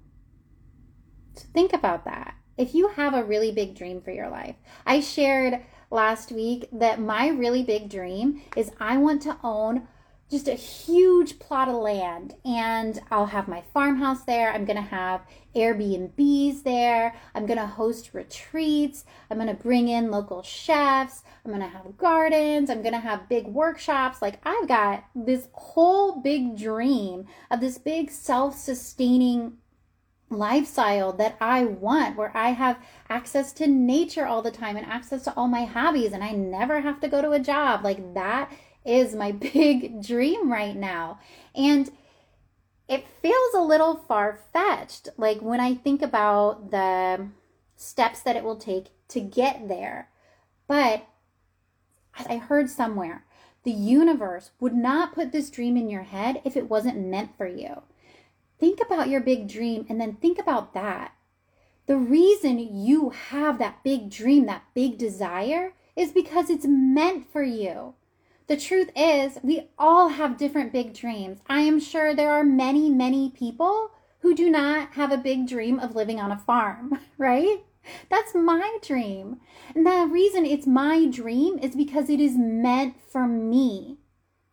So 1.35 1.45
think 1.53 1.71
about 1.71 2.03
that. 2.05 2.35
If 2.59 2.75
you 2.75 2.89
have 2.89 3.13
a 3.13 3.23
really 3.23 3.53
big 3.53 3.73
dream 3.73 4.01
for 4.01 4.11
your 4.11 4.27
life, 4.27 4.55
I 4.85 4.99
shared 4.99 5.61
last 5.89 6.29
week 6.29 6.67
that 6.73 6.99
my 6.99 7.29
really 7.29 7.63
big 7.63 7.89
dream 7.89 8.41
is 8.57 8.69
I 8.81 8.97
want 8.97 9.21
to 9.21 9.37
own 9.41 9.87
just 10.29 10.49
a 10.49 10.55
huge 10.55 11.39
plot 11.39 11.69
of 11.69 11.75
land 11.75 12.35
and 12.43 12.99
I'll 13.09 13.27
have 13.27 13.47
my 13.47 13.63
farmhouse 13.73 14.25
there. 14.25 14.51
I'm 14.51 14.65
going 14.65 14.75
to 14.75 14.81
have 14.81 15.21
Airbnbs 15.55 16.63
there. 16.63 17.15
I'm 17.33 17.45
going 17.45 17.59
to 17.59 17.65
host 17.65 18.13
retreats. 18.13 19.05
I'm 19.31 19.37
going 19.37 19.47
to 19.47 19.63
bring 19.63 19.87
in 19.87 20.11
local 20.11 20.43
chefs. 20.43 21.23
I'm 21.45 21.51
going 21.51 21.63
to 21.63 21.77
have 21.77 21.97
gardens. 21.97 22.69
I'm 22.69 22.81
going 22.81 22.93
to 22.93 22.99
have 22.99 23.29
big 23.29 23.47
workshops. 23.47 24.21
Like 24.21 24.45
I've 24.45 24.67
got 24.67 25.05
this 25.15 25.47
whole 25.53 26.21
big 26.21 26.57
dream 26.57 27.25
of 27.49 27.61
this 27.61 27.77
big 27.77 28.11
self-sustaining 28.11 29.53
lifestyle 30.29 31.11
that 31.13 31.35
I 31.41 31.65
want 31.65 32.15
where 32.15 32.35
I 32.35 32.49
have 32.49 32.77
access 33.09 33.51
to 33.53 33.67
nature 33.67 34.25
all 34.25 34.41
the 34.41 34.51
time 34.51 34.77
and 34.77 34.85
access 34.85 35.23
to 35.23 35.33
all 35.35 35.47
my 35.47 35.65
hobbies 35.65 36.13
and 36.13 36.23
I 36.23 36.31
never 36.31 36.81
have 36.81 36.99
to 37.01 37.07
go 37.07 37.21
to 37.21 37.31
a 37.31 37.39
job. 37.39 37.83
Like 37.83 38.13
that 38.13 38.51
is 38.85 39.15
my 39.15 39.31
big 39.53 40.03
dream 40.03 40.51
right 40.51 40.75
now. 40.75 41.19
And 41.55 41.89
it 42.87 43.05
feels 43.21 43.53
a 43.55 43.61
little 43.61 43.95
far 43.95 44.39
fetched. 44.51 45.09
Like 45.17 45.39
when 45.41 45.59
I 45.59 45.75
think 45.75 46.01
about 46.01 46.71
the 46.71 47.27
steps 47.75 48.21
that 48.21 48.35
it 48.35 48.43
will 48.43 48.57
take 48.57 48.87
to 49.09 49.19
get 49.19 49.67
there. 49.67 50.09
But 50.67 51.07
I 52.27 52.37
heard 52.37 52.69
somewhere 52.69 53.25
the 53.63 53.71
universe 53.71 54.51
would 54.59 54.73
not 54.73 55.13
put 55.13 55.31
this 55.31 55.49
dream 55.49 55.75
in 55.77 55.89
your 55.89 56.03
head 56.03 56.41
if 56.45 56.55
it 56.55 56.69
wasn't 56.69 56.97
meant 56.97 57.35
for 57.37 57.47
you. 57.47 57.83
Think 58.59 58.79
about 58.81 59.09
your 59.09 59.21
big 59.21 59.47
dream 59.47 59.85
and 59.89 59.99
then 59.99 60.15
think 60.15 60.37
about 60.37 60.73
that. 60.73 61.13
The 61.85 61.97
reason 61.97 62.59
you 62.59 63.09
have 63.09 63.57
that 63.57 63.83
big 63.83 64.09
dream, 64.09 64.45
that 64.45 64.63
big 64.73 64.97
desire, 64.97 65.73
is 65.95 66.11
because 66.11 66.49
it's 66.49 66.65
meant 66.67 67.31
for 67.31 67.43
you. 67.43 67.95
The 68.47 68.57
truth 68.57 68.89
is, 68.95 69.37
we 69.43 69.69
all 69.77 70.09
have 70.09 70.37
different 70.37 70.73
big 70.73 70.93
dreams. 70.93 71.39
I 71.47 71.61
am 71.61 71.79
sure 71.79 72.13
there 72.13 72.31
are 72.33 72.43
many, 72.43 72.89
many 72.89 73.29
people 73.29 73.91
who 74.21 74.35
do 74.35 74.49
not 74.49 74.93
have 74.93 75.11
a 75.11 75.17
big 75.17 75.47
dream 75.47 75.79
of 75.79 75.95
living 75.95 76.19
on 76.19 76.31
a 76.31 76.37
farm, 76.37 76.99
right? 77.17 77.63
That's 78.09 78.35
my 78.35 78.77
dream. 78.81 79.39
And 79.75 79.85
the 79.85 80.07
reason 80.11 80.45
it's 80.45 80.67
my 80.67 81.05
dream 81.05 81.59
is 81.59 81.75
because 81.75 82.09
it 82.09 82.19
is 82.19 82.37
meant 82.37 82.95
for 83.09 83.27
me. 83.27 83.98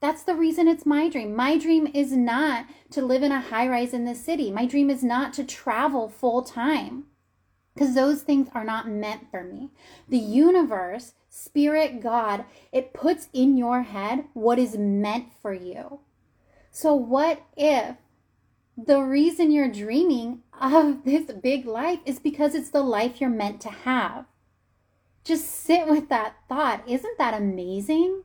That's 0.07 0.23
the 0.23 0.37
reason 0.37 0.69
it's 0.69 0.87
my 0.87 1.09
dream. 1.09 1.35
My 1.35 1.59
dream 1.59 1.89
is 1.93 2.13
not 2.13 2.67
to 2.93 3.05
live 3.05 3.25
in 3.25 3.33
a 3.33 3.41
high 3.41 3.67
rise 3.67 3.93
in 3.93 4.05
the 4.05 4.15
city. 4.15 4.53
My 4.53 4.65
dream 4.65 4.89
is 4.89 5.03
not 5.03 5.33
to 5.33 5.43
travel 5.43 6.09
full 6.09 6.43
time 6.43 7.07
because 7.75 7.97
those 7.97 8.23
things 8.23 8.47
are 8.55 8.63
not 8.63 8.89
meant 8.89 9.29
for 9.33 9.43
me. 9.43 9.71
The 10.09 10.19
universe 10.19 11.15
Spirit, 11.29 12.01
God, 12.01 12.45
it 12.71 12.95
puts 12.95 13.29
in 13.33 13.57
your 13.57 13.83
head 13.83 14.27
what 14.33 14.61
is 14.61 14.79
meant 14.79 15.33
for 15.43 15.53
you. 15.53 15.99
So, 16.71 16.95
what 16.95 17.43
if 17.57 17.97
the 18.77 19.01
reason 19.01 19.51
you're 19.51 19.69
dreaming 19.69 20.43
of 20.61 21.03
this 21.05 21.33
big 21.33 21.67
life 21.67 21.99
is 22.07 22.21
because 22.21 22.55
it's 22.55 22.71
the 22.71 22.85
life 22.85 23.21
you're 23.21 23.29
meant 23.29 23.61
to 23.63 23.71
have? 23.71 24.27
Just 25.25 25.51
sit 25.51 25.89
with 25.89 26.09
that 26.11 26.37
thought. 26.49 26.89
Isn't 26.89 27.19
that 27.19 27.35
amazing? 27.35 28.23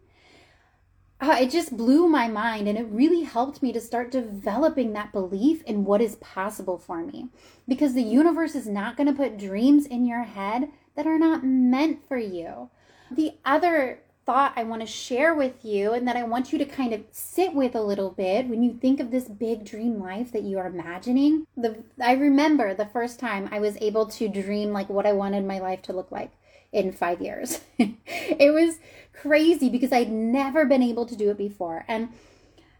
Uh, 1.21 1.37
it 1.39 1.51
just 1.51 1.77
blew 1.77 2.07
my 2.07 2.27
mind 2.27 2.67
and 2.67 2.79
it 2.79 2.87
really 2.89 3.21
helped 3.21 3.61
me 3.61 3.71
to 3.71 3.79
start 3.79 4.09
developing 4.09 4.91
that 4.91 5.11
belief 5.11 5.61
in 5.63 5.85
what 5.85 6.01
is 6.01 6.15
possible 6.15 6.79
for 6.79 7.05
me. 7.05 7.27
Because 7.67 7.93
the 7.93 8.01
universe 8.01 8.55
is 8.55 8.67
not 8.67 8.97
going 8.97 9.05
to 9.05 9.13
put 9.13 9.37
dreams 9.37 9.85
in 9.85 10.07
your 10.07 10.23
head 10.23 10.69
that 10.95 11.05
are 11.05 11.19
not 11.19 11.43
meant 11.43 12.07
for 12.07 12.17
you. 12.17 12.71
The 13.11 13.33
other 13.45 13.99
thought 14.25 14.53
I 14.55 14.63
want 14.63 14.81
to 14.81 14.87
share 14.87 15.35
with 15.35 15.63
you 15.63 15.93
and 15.93 16.07
that 16.07 16.15
I 16.15 16.23
want 16.23 16.51
you 16.51 16.57
to 16.59 16.65
kind 16.65 16.93
of 16.93 17.03
sit 17.11 17.53
with 17.53 17.75
a 17.75 17.81
little 17.81 18.09
bit 18.09 18.47
when 18.47 18.63
you 18.63 18.73
think 18.73 18.99
of 18.99 19.11
this 19.11 19.25
big 19.25 19.63
dream 19.65 19.99
life 19.99 20.31
that 20.31 20.43
you 20.43 20.57
are 20.57 20.67
imagining. 20.67 21.45
The 21.55 21.83
I 22.03 22.13
remember 22.13 22.73
the 22.73 22.85
first 22.85 23.19
time 23.19 23.49
I 23.51 23.59
was 23.59 23.77
able 23.81 24.07
to 24.07 24.27
dream 24.27 24.71
like 24.71 24.89
what 24.89 25.05
I 25.05 25.13
wanted 25.13 25.45
my 25.45 25.59
life 25.59 25.81
to 25.83 25.93
look 25.93 26.11
like 26.11 26.31
in 26.71 26.91
5 26.91 27.21
years. 27.21 27.61
it 27.77 28.53
was 28.53 28.79
crazy 29.13 29.69
because 29.69 29.91
I'd 29.91 30.11
never 30.11 30.65
been 30.65 30.83
able 30.83 31.05
to 31.05 31.15
do 31.15 31.29
it 31.29 31.37
before. 31.37 31.85
And 31.87 32.09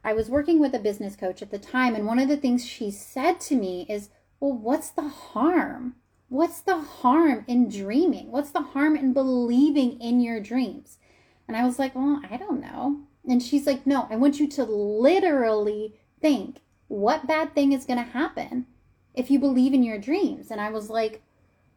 I 0.03 0.13
was 0.13 0.29
working 0.29 0.59
with 0.59 0.73
a 0.73 0.79
business 0.79 1.15
coach 1.15 1.41
at 1.41 1.51
the 1.51 1.59
time 1.59 1.93
and 1.95 2.07
one 2.07 2.19
of 2.19 2.29
the 2.29 2.37
things 2.37 2.65
she 2.65 2.89
said 2.89 3.39
to 3.41 3.55
me 3.55 3.85
is, 3.89 4.09
"Well, 4.39 4.53
what's 4.53 4.89
the 4.89 5.07
harm?" 5.07 5.95
What's 6.31 6.61
the 6.61 6.77
harm 6.77 7.43
in 7.45 7.67
dreaming? 7.67 8.31
What's 8.31 8.51
the 8.51 8.61
harm 8.61 8.95
in 8.95 9.11
believing 9.11 9.99
in 9.99 10.21
your 10.21 10.39
dreams? 10.39 10.97
And 11.45 11.57
I 11.57 11.65
was 11.65 11.77
like, 11.77 11.93
Well, 11.93 12.21
I 12.31 12.37
don't 12.37 12.61
know. 12.61 13.01
And 13.27 13.43
she's 13.43 13.67
like, 13.67 13.85
No, 13.85 14.07
I 14.09 14.15
want 14.15 14.39
you 14.39 14.47
to 14.47 14.63
literally 14.63 15.99
think 16.21 16.61
what 16.87 17.27
bad 17.27 17.53
thing 17.53 17.73
is 17.73 17.83
going 17.83 17.99
to 17.99 18.11
happen 18.11 18.65
if 19.13 19.29
you 19.29 19.39
believe 19.39 19.73
in 19.73 19.83
your 19.83 19.97
dreams. 19.97 20.51
And 20.51 20.61
I 20.61 20.69
was 20.69 20.89
like, 20.89 21.21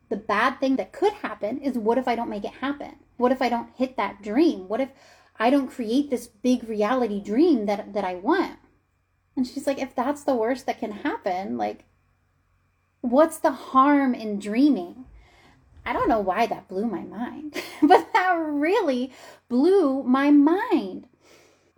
The 0.08 0.16
bad 0.16 0.60
thing 0.60 0.76
that 0.76 0.92
could 0.92 1.12
happen 1.14 1.58
is 1.58 1.78
what 1.78 1.98
if 1.98 2.06
I 2.06 2.14
don't 2.14 2.30
make 2.30 2.44
it 2.44 2.52
happen? 2.52 2.96
What 3.16 3.32
if 3.32 3.40
I 3.40 3.48
don't 3.48 3.70
hit 3.76 3.96
that 3.96 4.22
dream? 4.22 4.68
What 4.68 4.80
if 4.80 4.90
I 5.38 5.50
don't 5.50 5.70
create 5.70 6.10
this 6.10 6.26
big 6.26 6.68
reality 6.68 7.22
dream 7.22 7.66
that, 7.66 7.92
that 7.94 8.04
I 8.04 8.14
want? 8.16 8.58
And 9.36 9.46
she's 9.46 9.66
like, 9.66 9.78
If 9.78 9.94
that's 9.94 10.24
the 10.24 10.34
worst 10.34 10.66
that 10.66 10.78
can 10.78 10.92
happen, 10.92 11.56
like, 11.56 11.84
What's 13.00 13.38
the 13.38 13.52
harm 13.52 14.14
in 14.14 14.38
dreaming? 14.38 15.04
I 15.86 15.92
don't 15.92 16.08
know 16.08 16.20
why 16.20 16.46
that 16.46 16.68
blew 16.68 16.86
my 16.86 17.02
mind, 17.02 17.62
but 17.82 18.12
that 18.12 18.32
really 18.34 19.12
blew 19.48 20.02
my 20.02 20.30
mind. 20.30 21.06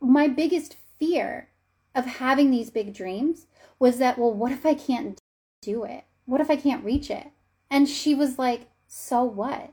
My 0.01 0.29
biggest 0.29 0.77
fear 0.99 1.49
of 1.95 2.05
having 2.05 2.51
these 2.51 2.71
big 2.71 2.95
dreams 2.95 3.47
was 3.79 3.99
that, 3.99 4.19
well, 4.19 4.33
what 4.33 4.53
if 4.53 4.65
I 4.65 4.75
can't 4.75 5.21
do 5.61 5.85
it? 5.85 6.05
What 6.27 6.41
if 6.41 6.51
I 6.51 6.57
can't 6.57 6.85
reach 6.85 7.11
it? 7.11 7.29
And 7.71 7.89
she 7.89 8.15
was 8.15 8.39
like, 8.39 8.69
so 8.87 9.25
what? 9.25 9.73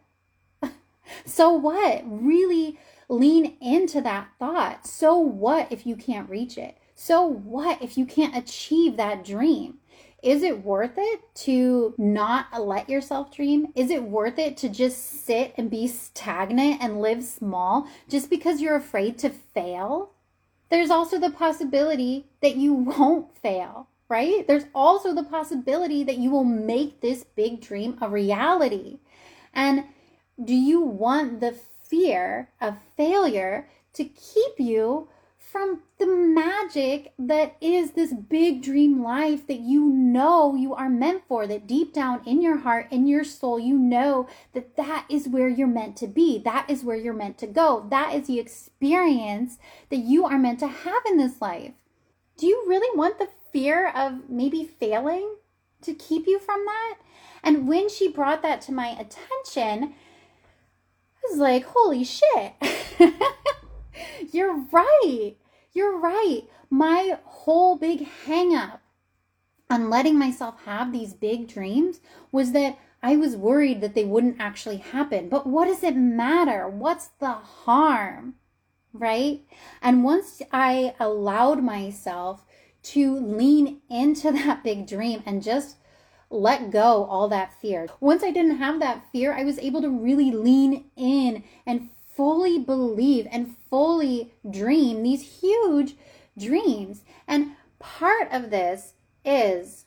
so 1.25 1.51
what? 1.51 2.03
Really 2.05 2.79
lean 3.09 3.57
into 3.61 4.01
that 4.01 4.29
thought. 4.39 4.87
So 4.87 5.17
what 5.17 5.71
if 5.71 5.85
you 5.85 5.95
can't 5.95 6.29
reach 6.29 6.57
it? 6.57 6.77
So 6.95 7.25
what 7.25 7.81
if 7.81 7.97
you 7.97 8.05
can't 8.05 8.35
achieve 8.35 8.97
that 8.97 9.25
dream? 9.25 9.79
is 10.23 10.41
it 10.41 10.63
worth 10.63 10.93
it 10.95 11.21
to 11.35 11.93
not 11.97 12.47
let 12.59 12.89
yourself 12.89 13.29
dream? 13.29 13.67
Is 13.75 13.91
it 13.91 14.03
worth 14.03 14.39
it 14.39 14.55
to 14.57 14.69
just 14.69 15.25
sit 15.25 15.53
and 15.57 15.69
be 15.69 15.85
stagnant 15.85 16.81
and 16.81 17.01
live 17.01 17.23
small 17.23 17.89
just 18.07 18.29
because 18.29 18.61
you're 18.61 18.77
afraid 18.77 19.17
to 19.19 19.29
fail? 19.29 20.11
There's 20.69 20.89
also 20.89 21.19
the 21.19 21.29
possibility 21.29 22.25
that 22.41 22.55
you 22.55 22.73
won't 22.73 23.37
fail, 23.37 23.89
right? 24.13 24.45
There's 24.47 24.67
also 24.75 25.15
the 25.15 25.23
possibility 25.23 26.03
that 26.03 26.19
you 26.19 26.29
will 26.29 26.43
make 26.43 27.01
this 27.01 27.23
big 27.23 27.61
dream 27.61 27.97
a 27.99 28.07
reality. 28.07 28.99
And 29.55 29.85
do 30.43 30.53
you 30.53 30.81
want 30.81 31.39
the 31.39 31.51
fear 31.51 32.51
of 32.61 32.77
failure 32.95 33.67
to 33.93 34.03
keep 34.03 34.59
you 34.59 35.09
from 35.39 35.81
the 35.97 36.05
magic 36.05 37.13
that 37.17 37.55
is 37.59 37.91
this 37.91 38.13
big 38.13 38.61
dream 38.61 39.01
life 39.03 39.47
that 39.47 39.59
you 39.59 39.89
know 39.89 40.53
you 40.53 40.75
are 40.75 40.89
meant 40.89 41.23
for 41.27 41.47
that 41.47 41.65
deep 41.65 41.91
down 41.91 42.21
in 42.25 42.39
your 42.39 42.57
heart 42.57 42.87
in 42.91 43.05
your 43.05 43.23
soul 43.23 43.59
you 43.59 43.77
know 43.77 44.27
that 44.53 44.75
that 44.75 45.05
is 45.09 45.27
where 45.27 45.47
you're 45.47 45.67
meant 45.67 45.95
to 45.95 46.07
be 46.07 46.39
that 46.39 46.67
is 46.67 46.83
where 46.83 46.97
you're 46.97 47.13
meant 47.13 47.37
to 47.37 47.45
go 47.45 47.85
that 47.91 48.15
is 48.15 48.25
the 48.25 48.39
experience 48.39 49.59
that 49.91 49.97
you 49.97 50.25
are 50.25 50.39
meant 50.39 50.57
to 50.57 50.67
have 50.67 51.03
in 51.05 51.17
this 51.17 51.39
life 51.39 51.73
do 52.35 52.47
you 52.47 52.63
really 52.67 52.97
want 52.97 53.19
the 53.19 53.27
fear 53.53 53.89
of 53.89 54.29
maybe 54.29 54.65
failing 54.65 55.35
to 55.81 55.93
keep 55.93 56.27
you 56.27 56.39
from 56.39 56.65
that 56.65 56.95
and 57.43 57.67
when 57.67 57.87
she 57.87 58.07
brought 58.09 58.41
that 58.41 58.59
to 58.61 58.73
my 58.73 58.87
attention 58.87 59.93
I 61.15 61.29
was 61.29 61.37
like 61.37 61.63
holy 61.65 62.03
shit 62.03 62.53
you're 64.31 64.65
right 64.71 65.35
you're 65.73 65.97
right. 65.97 66.43
My 66.69 67.17
whole 67.23 67.75
big 67.75 68.07
hang 68.25 68.55
up 68.55 68.81
on 69.69 69.89
letting 69.89 70.17
myself 70.17 70.63
have 70.65 70.91
these 70.91 71.13
big 71.13 71.47
dreams 71.47 71.99
was 72.31 72.51
that 72.51 72.77
I 73.01 73.15
was 73.15 73.35
worried 73.35 73.81
that 73.81 73.95
they 73.95 74.05
wouldn't 74.05 74.39
actually 74.39 74.77
happen. 74.77 75.29
But 75.29 75.47
what 75.47 75.65
does 75.65 75.83
it 75.83 75.95
matter? 75.95 76.67
What's 76.67 77.07
the 77.19 77.31
harm? 77.31 78.35
Right? 78.93 79.41
And 79.81 80.03
once 80.03 80.41
I 80.51 80.93
allowed 80.99 81.63
myself 81.63 82.45
to 82.83 83.15
lean 83.17 83.81
into 83.89 84.31
that 84.33 84.63
big 84.63 84.87
dream 84.87 85.23
and 85.25 85.43
just 85.43 85.77
let 86.29 86.71
go 86.71 87.05
all 87.05 87.27
that 87.29 87.53
fear. 87.61 87.87
Once 87.99 88.23
I 88.23 88.31
didn't 88.31 88.57
have 88.57 88.79
that 88.79 89.05
fear, 89.11 89.33
I 89.33 89.43
was 89.43 89.59
able 89.59 89.81
to 89.81 89.89
really 89.89 90.31
lean 90.31 90.85
in 90.95 91.43
and 91.65 91.89
fully 92.15 92.59
believe 92.59 93.27
and 93.31 93.55
fully 93.69 94.33
dream 94.49 95.03
these 95.03 95.39
huge 95.41 95.95
dreams. 96.37 97.01
And 97.27 97.51
part 97.79 98.31
of 98.31 98.49
this 98.49 98.93
is 99.23 99.85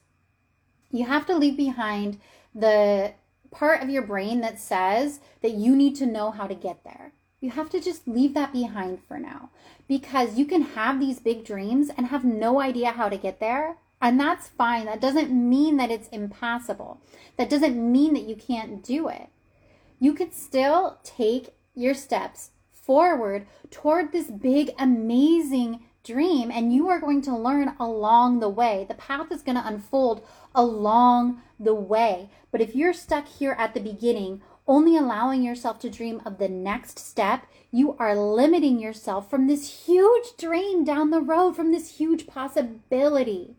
you 0.90 1.06
have 1.06 1.26
to 1.26 1.36
leave 1.36 1.56
behind 1.56 2.20
the 2.54 3.12
part 3.50 3.82
of 3.82 3.90
your 3.90 4.02
brain 4.02 4.40
that 4.40 4.60
says 4.60 5.20
that 5.42 5.52
you 5.52 5.74
need 5.74 5.96
to 5.96 6.06
know 6.06 6.30
how 6.30 6.46
to 6.46 6.54
get 6.54 6.84
there. 6.84 7.12
You 7.40 7.50
have 7.50 7.70
to 7.70 7.80
just 7.80 8.08
leave 8.08 8.34
that 8.34 8.52
behind 8.52 9.00
for 9.06 9.18
now 9.18 9.50
because 9.88 10.38
you 10.38 10.44
can 10.44 10.62
have 10.62 10.98
these 10.98 11.20
big 11.20 11.44
dreams 11.44 11.90
and 11.96 12.06
have 12.06 12.24
no 12.24 12.60
idea 12.60 12.90
how 12.90 13.08
to 13.08 13.16
get 13.16 13.40
there. 13.40 13.76
And 14.00 14.20
that's 14.20 14.48
fine. 14.48 14.86
That 14.86 15.00
doesn't 15.00 15.30
mean 15.30 15.76
that 15.78 15.90
it's 15.90 16.08
impossible. 16.08 17.00
That 17.36 17.48
doesn't 17.48 17.92
mean 17.92 18.14
that 18.14 18.28
you 18.28 18.36
can't 18.36 18.82
do 18.82 19.08
it. 19.08 19.28
You 19.98 20.12
could 20.12 20.34
still 20.34 20.98
take 21.02 21.54
your 21.74 21.94
steps 21.94 22.50
forward 22.70 23.46
toward 23.70 24.12
this 24.12 24.30
big, 24.30 24.72
amazing 24.78 25.80
dream. 26.04 26.50
And 26.50 26.72
you 26.72 26.88
are 26.88 27.00
going 27.00 27.22
to 27.22 27.36
learn 27.36 27.74
along 27.80 28.40
the 28.40 28.48
way. 28.48 28.86
The 28.88 28.94
path 28.94 29.32
is 29.32 29.42
going 29.42 29.56
to 29.56 29.66
unfold 29.66 30.26
along 30.54 31.40
the 31.58 31.74
way. 31.74 32.30
But 32.52 32.60
if 32.60 32.76
you're 32.76 32.92
stuck 32.92 33.26
here 33.26 33.56
at 33.58 33.74
the 33.74 33.80
beginning, 33.80 34.42
only 34.68 34.96
allowing 34.96 35.42
yourself 35.42 35.78
to 35.80 35.90
dream 35.90 36.20
of 36.24 36.38
the 36.38 36.48
next 36.48 36.98
step, 36.98 37.46
you 37.76 37.94
are 37.98 38.16
limiting 38.16 38.78
yourself 38.78 39.28
from 39.28 39.46
this 39.46 39.84
huge 39.84 40.34
dream 40.38 40.82
down 40.82 41.10
the 41.10 41.20
road, 41.20 41.54
from 41.54 41.72
this 41.72 41.98
huge 41.98 42.26
possibility. 42.26 43.54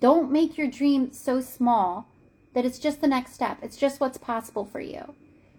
Don't 0.00 0.32
make 0.32 0.58
your 0.58 0.66
dream 0.66 1.12
so 1.12 1.40
small 1.40 2.08
that 2.54 2.64
it's 2.64 2.80
just 2.80 3.00
the 3.00 3.06
next 3.06 3.34
step. 3.34 3.58
It's 3.62 3.76
just 3.76 4.00
what's 4.00 4.18
possible 4.18 4.64
for 4.64 4.80
you. 4.80 5.14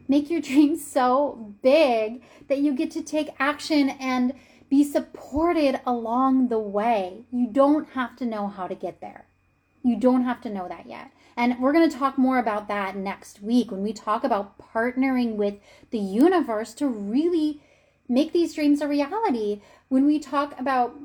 Make 0.09 0.29
your 0.29 0.41
dream 0.51 0.75
so 0.75 1.55
big 1.61 2.21
that 2.49 2.57
you 2.57 2.73
get 2.73 2.91
to 2.91 3.01
take 3.01 3.29
action 3.39 3.91
and 3.91 4.33
be 4.69 4.83
supported 4.83 5.79
along 5.85 6.49
the 6.49 6.59
way. 6.59 7.23
You 7.31 7.47
don't 7.47 7.87
have 7.91 8.17
to 8.17 8.25
know 8.25 8.49
how 8.49 8.67
to 8.67 8.75
get 8.75 8.99
there. 8.99 9.27
You 9.81 9.97
don't 9.97 10.25
have 10.25 10.41
to 10.41 10.49
know 10.49 10.67
that 10.67 10.87
yet. 10.87 11.11
And 11.35 11.59
we're 11.59 11.73
going 11.73 11.89
to 11.89 11.97
talk 11.97 12.17
more 12.17 12.37
about 12.37 12.67
that 12.67 12.95
next 12.95 13.41
week 13.41 13.71
when 13.71 13.83
we 13.83 13.93
talk 13.93 14.23
about 14.23 14.57
partnering 14.73 15.35
with 15.35 15.55
the 15.89 15.99
universe 15.99 16.73
to 16.75 16.87
really 16.87 17.61
make 18.07 18.33
these 18.33 18.53
dreams 18.53 18.81
a 18.81 18.87
reality. 18.87 19.61
When 19.89 20.05
we 20.05 20.19
talk 20.19 20.59
about 20.59 20.95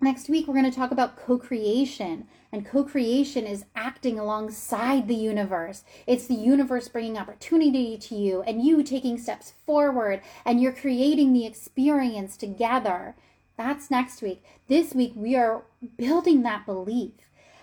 next 0.00 0.28
week, 0.28 0.46
we're 0.46 0.54
going 0.54 0.70
to 0.70 0.76
talk 0.76 0.90
about 0.90 1.16
co 1.16 1.38
creation 1.38 2.26
and 2.50 2.66
co 2.66 2.82
creation 2.84 3.46
is 3.46 3.66
acting 3.76 4.18
alongside 4.18 5.06
the 5.06 5.14
universe. 5.14 5.84
It's 6.06 6.26
the 6.26 6.34
universe 6.34 6.88
bringing 6.88 7.18
opportunity 7.18 7.98
to 7.98 8.14
you 8.14 8.42
and 8.42 8.64
you 8.64 8.82
taking 8.82 9.18
steps 9.18 9.52
forward 9.66 10.22
and 10.44 10.60
you're 10.60 10.72
creating 10.72 11.32
the 11.32 11.46
experience 11.46 12.36
together. 12.36 13.14
That's 13.56 13.90
next 13.90 14.22
week. 14.22 14.42
This 14.68 14.94
week, 14.94 15.12
we 15.14 15.36
are 15.36 15.64
building 15.96 16.42
that 16.42 16.64
belief. 16.64 17.12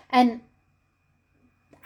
And 0.09 0.41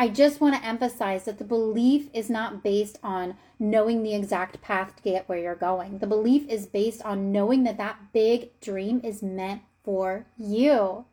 I 0.01 0.07
just 0.07 0.39
want 0.39 0.55
to 0.55 0.65
emphasize 0.65 1.25
that 1.25 1.39
the 1.39 1.43
belief 1.43 2.07
is 2.13 2.29
not 2.29 2.63
based 2.63 2.97
on 3.03 3.35
knowing 3.59 4.01
the 4.01 4.15
exact 4.15 4.61
path 4.61 4.95
to 4.95 5.03
get 5.03 5.27
where 5.27 5.37
you're 5.37 5.55
going. 5.55 5.97
The 5.97 6.07
belief 6.07 6.47
is 6.47 6.65
based 6.65 7.01
on 7.01 7.33
knowing 7.33 7.65
that 7.65 7.77
that 7.79 8.13
big 8.13 8.57
dream 8.61 9.01
is 9.03 9.21
meant 9.21 9.61
for 9.83 10.25
you. 10.37 11.03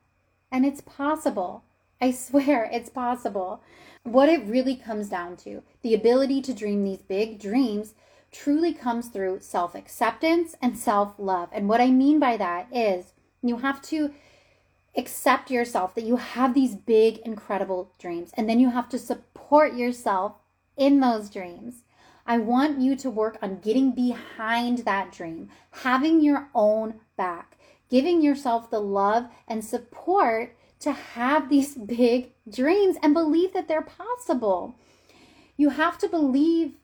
And 0.52 0.64
it's 0.64 0.82
possible. 0.82 1.64
I 2.00 2.10
swear 2.12 2.70
it's 2.72 2.88
possible. 2.88 3.60
What 4.04 4.28
it 4.28 4.46
really 4.46 4.76
comes 4.76 5.08
down 5.08 5.36
to, 5.38 5.64
the 5.82 5.92
ability 5.92 6.40
to 6.42 6.54
dream 6.54 6.84
these 6.84 7.02
big 7.02 7.40
dreams, 7.40 7.94
truly 8.30 8.72
comes 8.72 9.08
through 9.08 9.40
self 9.40 9.74
acceptance 9.74 10.54
and 10.62 10.78
self 10.78 11.14
love. 11.18 11.48
And 11.50 11.68
what 11.68 11.80
I 11.80 11.90
mean 11.90 12.20
by 12.20 12.36
that 12.36 12.68
is 12.72 13.14
you 13.42 13.56
have 13.56 13.82
to 13.82 14.12
accept 14.96 15.50
yourself 15.50 15.94
that 15.94 16.04
you 16.04 16.16
have 16.16 16.54
these 16.54 16.74
big, 16.74 17.18
incredible 17.18 17.92
dreams, 17.98 18.30
and 18.34 18.48
then 18.48 18.60
you 18.60 18.70
have 18.70 18.88
to 18.90 18.98
support 18.98 19.74
yourself 19.74 20.34
in 20.76 21.00
those 21.00 21.30
dreams. 21.30 21.82
I 22.26 22.38
want 22.38 22.80
you 22.80 22.96
to 22.96 23.10
work 23.10 23.38
on 23.40 23.60
getting 23.60 23.92
behind 23.92 24.78
that 24.78 25.12
dream, 25.12 25.48
having 25.70 26.20
your 26.20 26.48
own 26.54 26.94
back, 27.16 27.56
giving 27.88 28.20
yourself 28.20 28.70
the 28.70 28.80
love 28.80 29.26
and 29.46 29.64
support 29.64 30.56
to 30.80 30.92
have 30.92 31.48
these 31.48 31.74
big 31.96 32.32
dreams 32.50 32.96
and 33.02 33.14
believe 33.14 33.52
that 33.52 33.68
they're 33.68 33.82
possible. 33.82 34.76
You 35.56 35.70
have 35.70 35.98
to 35.98 36.08
believe 36.08 36.74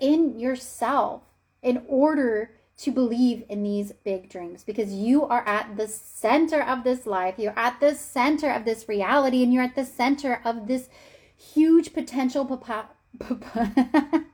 in 0.00 0.38
yourself 0.38 1.22
in 1.62 1.82
order 1.86 2.52
to 2.78 2.92
believe 2.92 3.44
in 3.48 3.64
these 3.64 3.92
big 4.04 4.28
dreams 4.28 4.62
because 4.62 4.92
you 4.92 5.24
are 5.24 5.46
at 5.46 5.76
the 5.76 5.88
center 5.88 6.62
of 6.62 6.84
this 6.84 7.06
life. 7.06 7.34
You're 7.36 7.58
at 7.58 7.80
the 7.80 7.94
center 7.94 8.50
of 8.50 8.64
this 8.64 8.88
reality 8.88 9.42
and 9.42 9.52
you're 9.52 9.64
at 9.64 9.74
the 9.74 9.84
center 9.84 10.40
of 10.44 10.68
this 10.68 10.88
huge 11.36 11.92
potential 11.92 12.44
papa- 12.44 12.90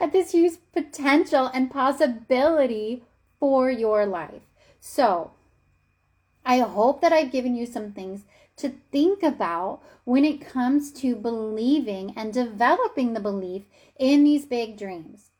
at 0.00 0.12
this 0.12 0.32
huge 0.32 0.54
potential 0.72 1.50
and 1.52 1.70
possibility 1.70 3.04
for 3.38 3.70
your 3.70 4.06
life. 4.06 4.42
So, 4.80 5.32
I 6.44 6.60
hope 6.60 7.02
that 7.02 7.12
I've 7.12 7.30
given 7.30 7.54
you 7.54 7.66
some 7.66 7.92
things 7.92 8.22
to 8.56 8.72
think 8.90 9.22
about 9.22 9.80
when 10.04 10.24
it 10.24 10.46
comes 10.46 10.90
to 10.92 11.14
believing 11.14 12.14
and 12.16 12.32
developing 12.32 13.12
the 13.12 13.20
belief 13.20 13.64
in 13.98 14.24
these 14.24 14.46
big 14.46 14.78
dreams. 14.78 15.31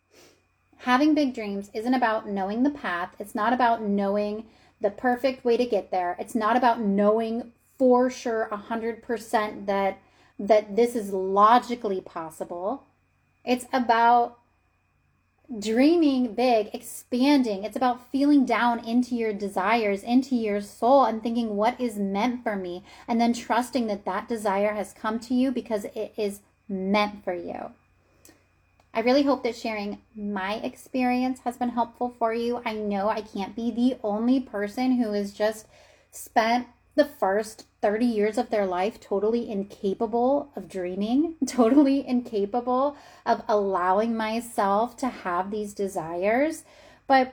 Having 0.83 1.15
big 1.15 1.33
dreams 1.33 1.71
isn't 1.73 1.95
about 1.95 2.29
knowing 2.29 2.65
the 2.65 2.71
path, 2.71 3.15
it's 3.21 3.37
not 3.37 3.53
about 3.53 3.83
knowing 3.83 4.47
the 4.81 4.91
perfect 4.91 5.45
way 5.45 5.57
to 5.57 5.65
get 5.65 5.93
there. 5.93 6.17
It's 6.19 6.35
not 6.35 6.57
about 6.57 6.81
knowing 6.81 7.53
for 7.79 8.11
sure 8.11 8.49
100% 8.51 9.67
that 9.67 9.99
that 10.41 10.75
this 10.75 10.97
is 10.97 11.13
logically 11.13 12.01
possible. 12.01 12.85
It's 13.45 13.67
about 13.73 14.41
dreaming 15.57 16.35
big, 16.35 16.71
expanding. 16.73 17.63
It's 17.63 17.77
about 17.77 18.11
feeling 18.11 18.45
down 18.45 18.85
into 18.85 19.15
your 19.15 19.33
desires, 19.33 20.03
into 20.03 20.35
your 20.35 20.61
soul, 20.61 21.05
and 21.05 21.23
thinking, 21.23 21.55
what 21.55 21.81
is 21.81 21.97
meant 21.97 22.43
for 22.43 22.57
me? 22.57 22.83
And 23.07 23.21
then 23.21 23.35
trusting 23.35 23.87
that 23.87 24.05
that 24.05 24.29
desire 24.29 24.75
has 24.75 24.93
come 24.93 25.21
to 25.21 25.35
you 25.35 25.53
because 25.53 25.85
it 25.95 26.13
is 26.17 26.41
meant 26.69 27.23
for 27.23 27.35
you. 27.35 27.71
I 28.95 29.01
really 29.01 29.23
hope 29.23 29.43
that 29.45 29.57
sharing 29.57 30.03
my 30.15 30.57
experience 30.57 31.41
has 31.41 31.57
been 31.57 31.71
helpful 31.71 32.15
for 32.19 32.35
you. 32.35 32.61
I 32.65 32.75
know 32.75 33.09
I 33.09 33.23
can't 33.23 33.57
be 33.57 33.71
the 33.71 33.97
only 34.03 34.39
person 34.39 34.93
who 34.93 35.13
has 35.13 35.33
just 35.33 35.67
spent 36.11 36.67
the 36.95 37.07
first 37.07 37.67
30 37.81 38.05
years 38.05 38.37
of 38.37 38.51
their 38.51 38.67
life 38.67 39.01
totally 39.01 39.51
incapable 39.51 40.53
of 40.55 40.69
dreaming, 40.69 41.37
totally 41.47 42.07
incapable 42.07 42.97
of 43.25 43.43
allowing 43.49 44.15
myself 44.15 44.95
to 44.99 45.09
have 45.09 45.51
these 45.51 45.73
desires. 45.73 46.65
But 47.07 47.33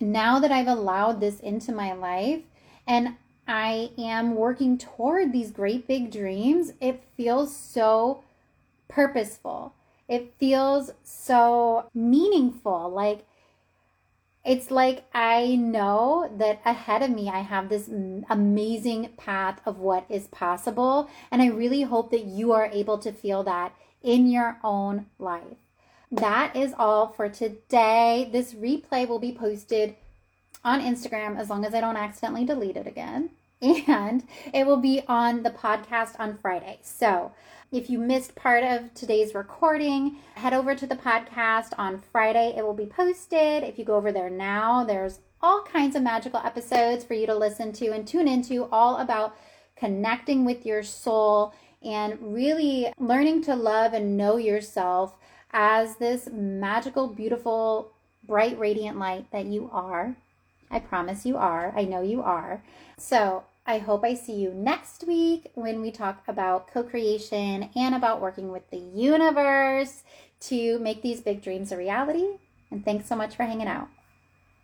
now 0.00 0.40
that 0.40 0.50
I've 0.50 0.68
allowed 0.68 1.20
this 1.20 1.38
into 1.40 1.70
my 1.72 1.92
life 1.92 2.44
and 2.86 3.16
I 3.46 3.90
am 3.98 4.36
working 4.36 4.78
toward 4.78 5.32
these 5.32 5.50
great 5.50 5.86
big 5.86 6.10
dreams, 6.10 6.72
it 6.80 7.04
feels 7.14 7.54
so 7.54 8.24
purposeful. 8.88 9.74
It 10.12 10.34
feels 10.38 10.90
so 11.02 11.86
meaningful. 11.94 12.90
Like, 12.90 13.24
it's 14.44 14.70
like 14.70 15.06
I 15.14 15.56
know 15.56 16.30
that 16.36 16.60
ahead 16.66 17.02
of 17.02 17.08
me, 17.08 17.30
I 17.30 17.38
have 17.38 17.70
this 17.70 17.88
amazing 18.28 19.14
path 19.16 19.62
of 19.64 19.78
what 19.78 20.04
is 20.10 20.26
possible. 20.26 21.08
And 21.30 21.40
I 21.40 21.46
really 21.46 21.80
hope 21.80 22.10
that 22.10 22.26
you 22.26 22.52
are 22.52 22.66
able 22.66 22.98
to 22.98 23.10
feel 23.10 23.42
that 23.44 23.74
in 24.02 24.28
your 24.28 24.58
own 24.62 25.06
life. 25.18 25.56
That 26.10 26.54
is 26.54 26.74
all 26.78 27.08
for 27.08 27.30
today. 27.30 28.28
This 28.30 28.52
replay 28.52 29.08
will 29.08 29.18
be 29.18 29.32
posted 29.32 29.94
on 30.62 30.82
Instagram 30.82 31.38
as 31.38 31.48
long 31.48 31.64
as 31.64 31.72
I 31.72 31.80
don't 31.80 31.96
accidentally 31.96 32.44
delete 32.44 32.76
it 32.76 32.86
again. 32.86 33.30
And 33.62 34.24
it 34.52 34.66
will 34.66 34.76
be 34.76 35.04
on 35.08 35.42
the 35.42 35.50
podcast 35.50 36.16
on 36.18 36.36
Friday. 36.36 36.80
So 36.82 37.32
if 37.72 37.88
you 37.88 37.98
missed 37.98 38.34
part 38.34 38.62
of 38.62 38.92
today's 38.92 39.34
recording, 39.34 40.16
head 40.34 40.52
over 40.52 40.74
to 40.74 40.86
the 40.86 40.94
podcast 40.94 41.72
on 41.78 42.02
Friday. 42.12 42.52
It 42.54 42.62
will 42.62 42.74
be 42.74 42.84
posted. 42.84 43.62
If 43.62 43.78
you 43.78 43.84
go 43.86 43.96
over 43.96 44.12
there 44.12 44.28
now, 44.28 44.84
there's 44.84 45.20
all 45.40 45.62
kinds 45.62 45.96
of 45.96 46.02
magical 46.02 46.40
episodes 46.40 47.02
for 47.02 47.14
you 47.14 47.26
to 47.26 47.34
listen 47.34 47.72
to 47.72 47.88
and 47.92 48.06
tune 48.06 48.28
into, 48.28 48.66
all 48.66 48.98
about 48.98 49.34
connecting 49.74 50.44
with 50.44 50.66
your 50.66 50.82
soul 50.82 51.54
and 51.82 52.18
really 52.20 52.92
learning 52.98 53.42
to 53.44 53.56
love 53.56 53.94
and 53.94 54.18
know 54.18 54.36
yourself 54.36 55.16
as 55.50 55.96
this 55.96 56.28
magical, 56.30 57.08
beautiful, 57.08 57.90
bright, 58.26 58.58
radiant 58.58 58.98
light 58.98 59.30
that 59.32 59.46
you 59.46 59.70
are. 59.72 60.14
I 60.70 60.78
promise 60.78 61.24
you 61.24 61.38
are. 61.38 61.72
I 61.74 61.84
know 61.84 62.02
you 62.02 62.20
are. 62.20 62.62
So 62.98 63.44
I 63.64 63.78
hope 63.78 64.04
I 64.04 64.14
see 64.14 64.34
you 64.34 64.52
next 64.52 65.06
week 65.06 65.50
when 65.54 65.80
we 65.80 65.92
talk 65.92 66.24
about 66.26 66.66
co 66.72 66.82
creation 66.82 67.70
and 67.76 67.94
about 67.94 68.20
working 68.20 68.50
with 68.50 68.68
the 68.70 68.78
universe 68.78 70.02
to 70.40 70.78
make 70.80 71.02
these 71.02 71.20
big 71.20 71.42
dreams 71.42 71.70
a 71.70 71.76
reality. 71.76 72.26
And 72.70 72.84
thanks 72.84 73.06
so 73.08 73.14
much 73.14 73.36
for 73.36 73.44
hanging 73.44 73.68
out. 73.68 73.88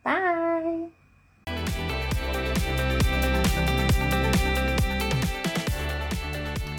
Bye. 0.02 0.88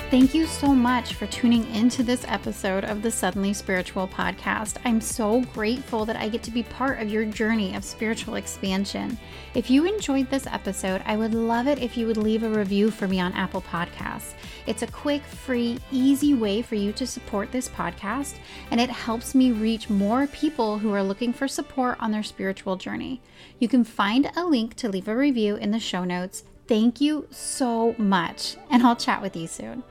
Thank 0.09 0.33
you 0.33 0.47
so 0.47 0.73
much 0.73 1.13
for 1.13 1.27
tuning 1.27 1.71
into 1.75 2.01
this 2.01 2.25
episode 2.27 2.83
of 2.83 3.03
the 3.03 3.11
Suddenly 3.11 3.53
Spiritual 3.53 4.07
podcast. 4.07 4.77
I'm 4.83 5.01
so 5.01 5.41
grateful 5.53 6.03
that 6.05 6.15
I 6.15 6.29
get 6.29 6.41
to 6.43 6.51
be 6.51 6.63
part 6.63 6.99
of 6.99 7.11
your 7.11 7.25
journey 7.25 7.75
of 7.75 7.83
spiritual 7.83 8.33
expansion. 8.33 9.19
If 9.53 9.69
you 9.69 9.85
enjoyed 9.85 10.27
this 10.31 10.47
episode, 10.47 11.03
I 11.05 11.15
would 11.15 11.35
love 11.35 11.67
it 11.67 11.77
if 11.77 11.95
you 11.95 12.07
would 12.07 12.17
leave 12.17 12.41
a 12.41 12.49
review 12.49 12.89
for 12.89 13.07
me 13.07 13.19
on 13.19 13.33
Apple 13.33 13.61
Podcasts. 13.61 14.33
It's 14.65 14.81
a 14.81 14.87
quick, 14.87 15.21
free, 15.21 15.77
easy 15.91 16.33
way 16.33 16.63
for 16.63 16.73
you 16.73 16.91
to 16.93 17.05
support 17.05 17.51
this 17.51 17.69
podcast, 17.69 18.33
and 18.71 18.81
it 18.81 18.89
helps 18.89 19.35
me 19.35 19.51
reach 19.51 19.91
more 19.91 20.25
people 20.25 20.79
who 20.79 20.91
are 20.91 21.03
looking 21.03 21.33
for 21.33 21.47
support 21.47 21.97
on 21.99 22.09
their 22.09 22.23
spiritual 22.23 22.77
journey. 22.77 23.21
You 23.59 23.67
can 23.67 23.83
find 23.83 24.31
a 24.35 24.43
link 24.43 24.73
to 24.77 24.89
leave 24.89 25.07
a 25.07 25.15
review 25.15 25.55
in 25.55 25.69
the 25.69 25.79
show 25.79 26.03
notes. 26.03 26.45
Thank 26.67 26.99
you 26.99 27.27
so 27.29 27.93
much, 27.99 28.55
and 28.71 28.81
I'll 28.81 28.95
chat 28.95 29.21
with 29.21 29.35
you 29.35 29.45
soon. 29.45 29.83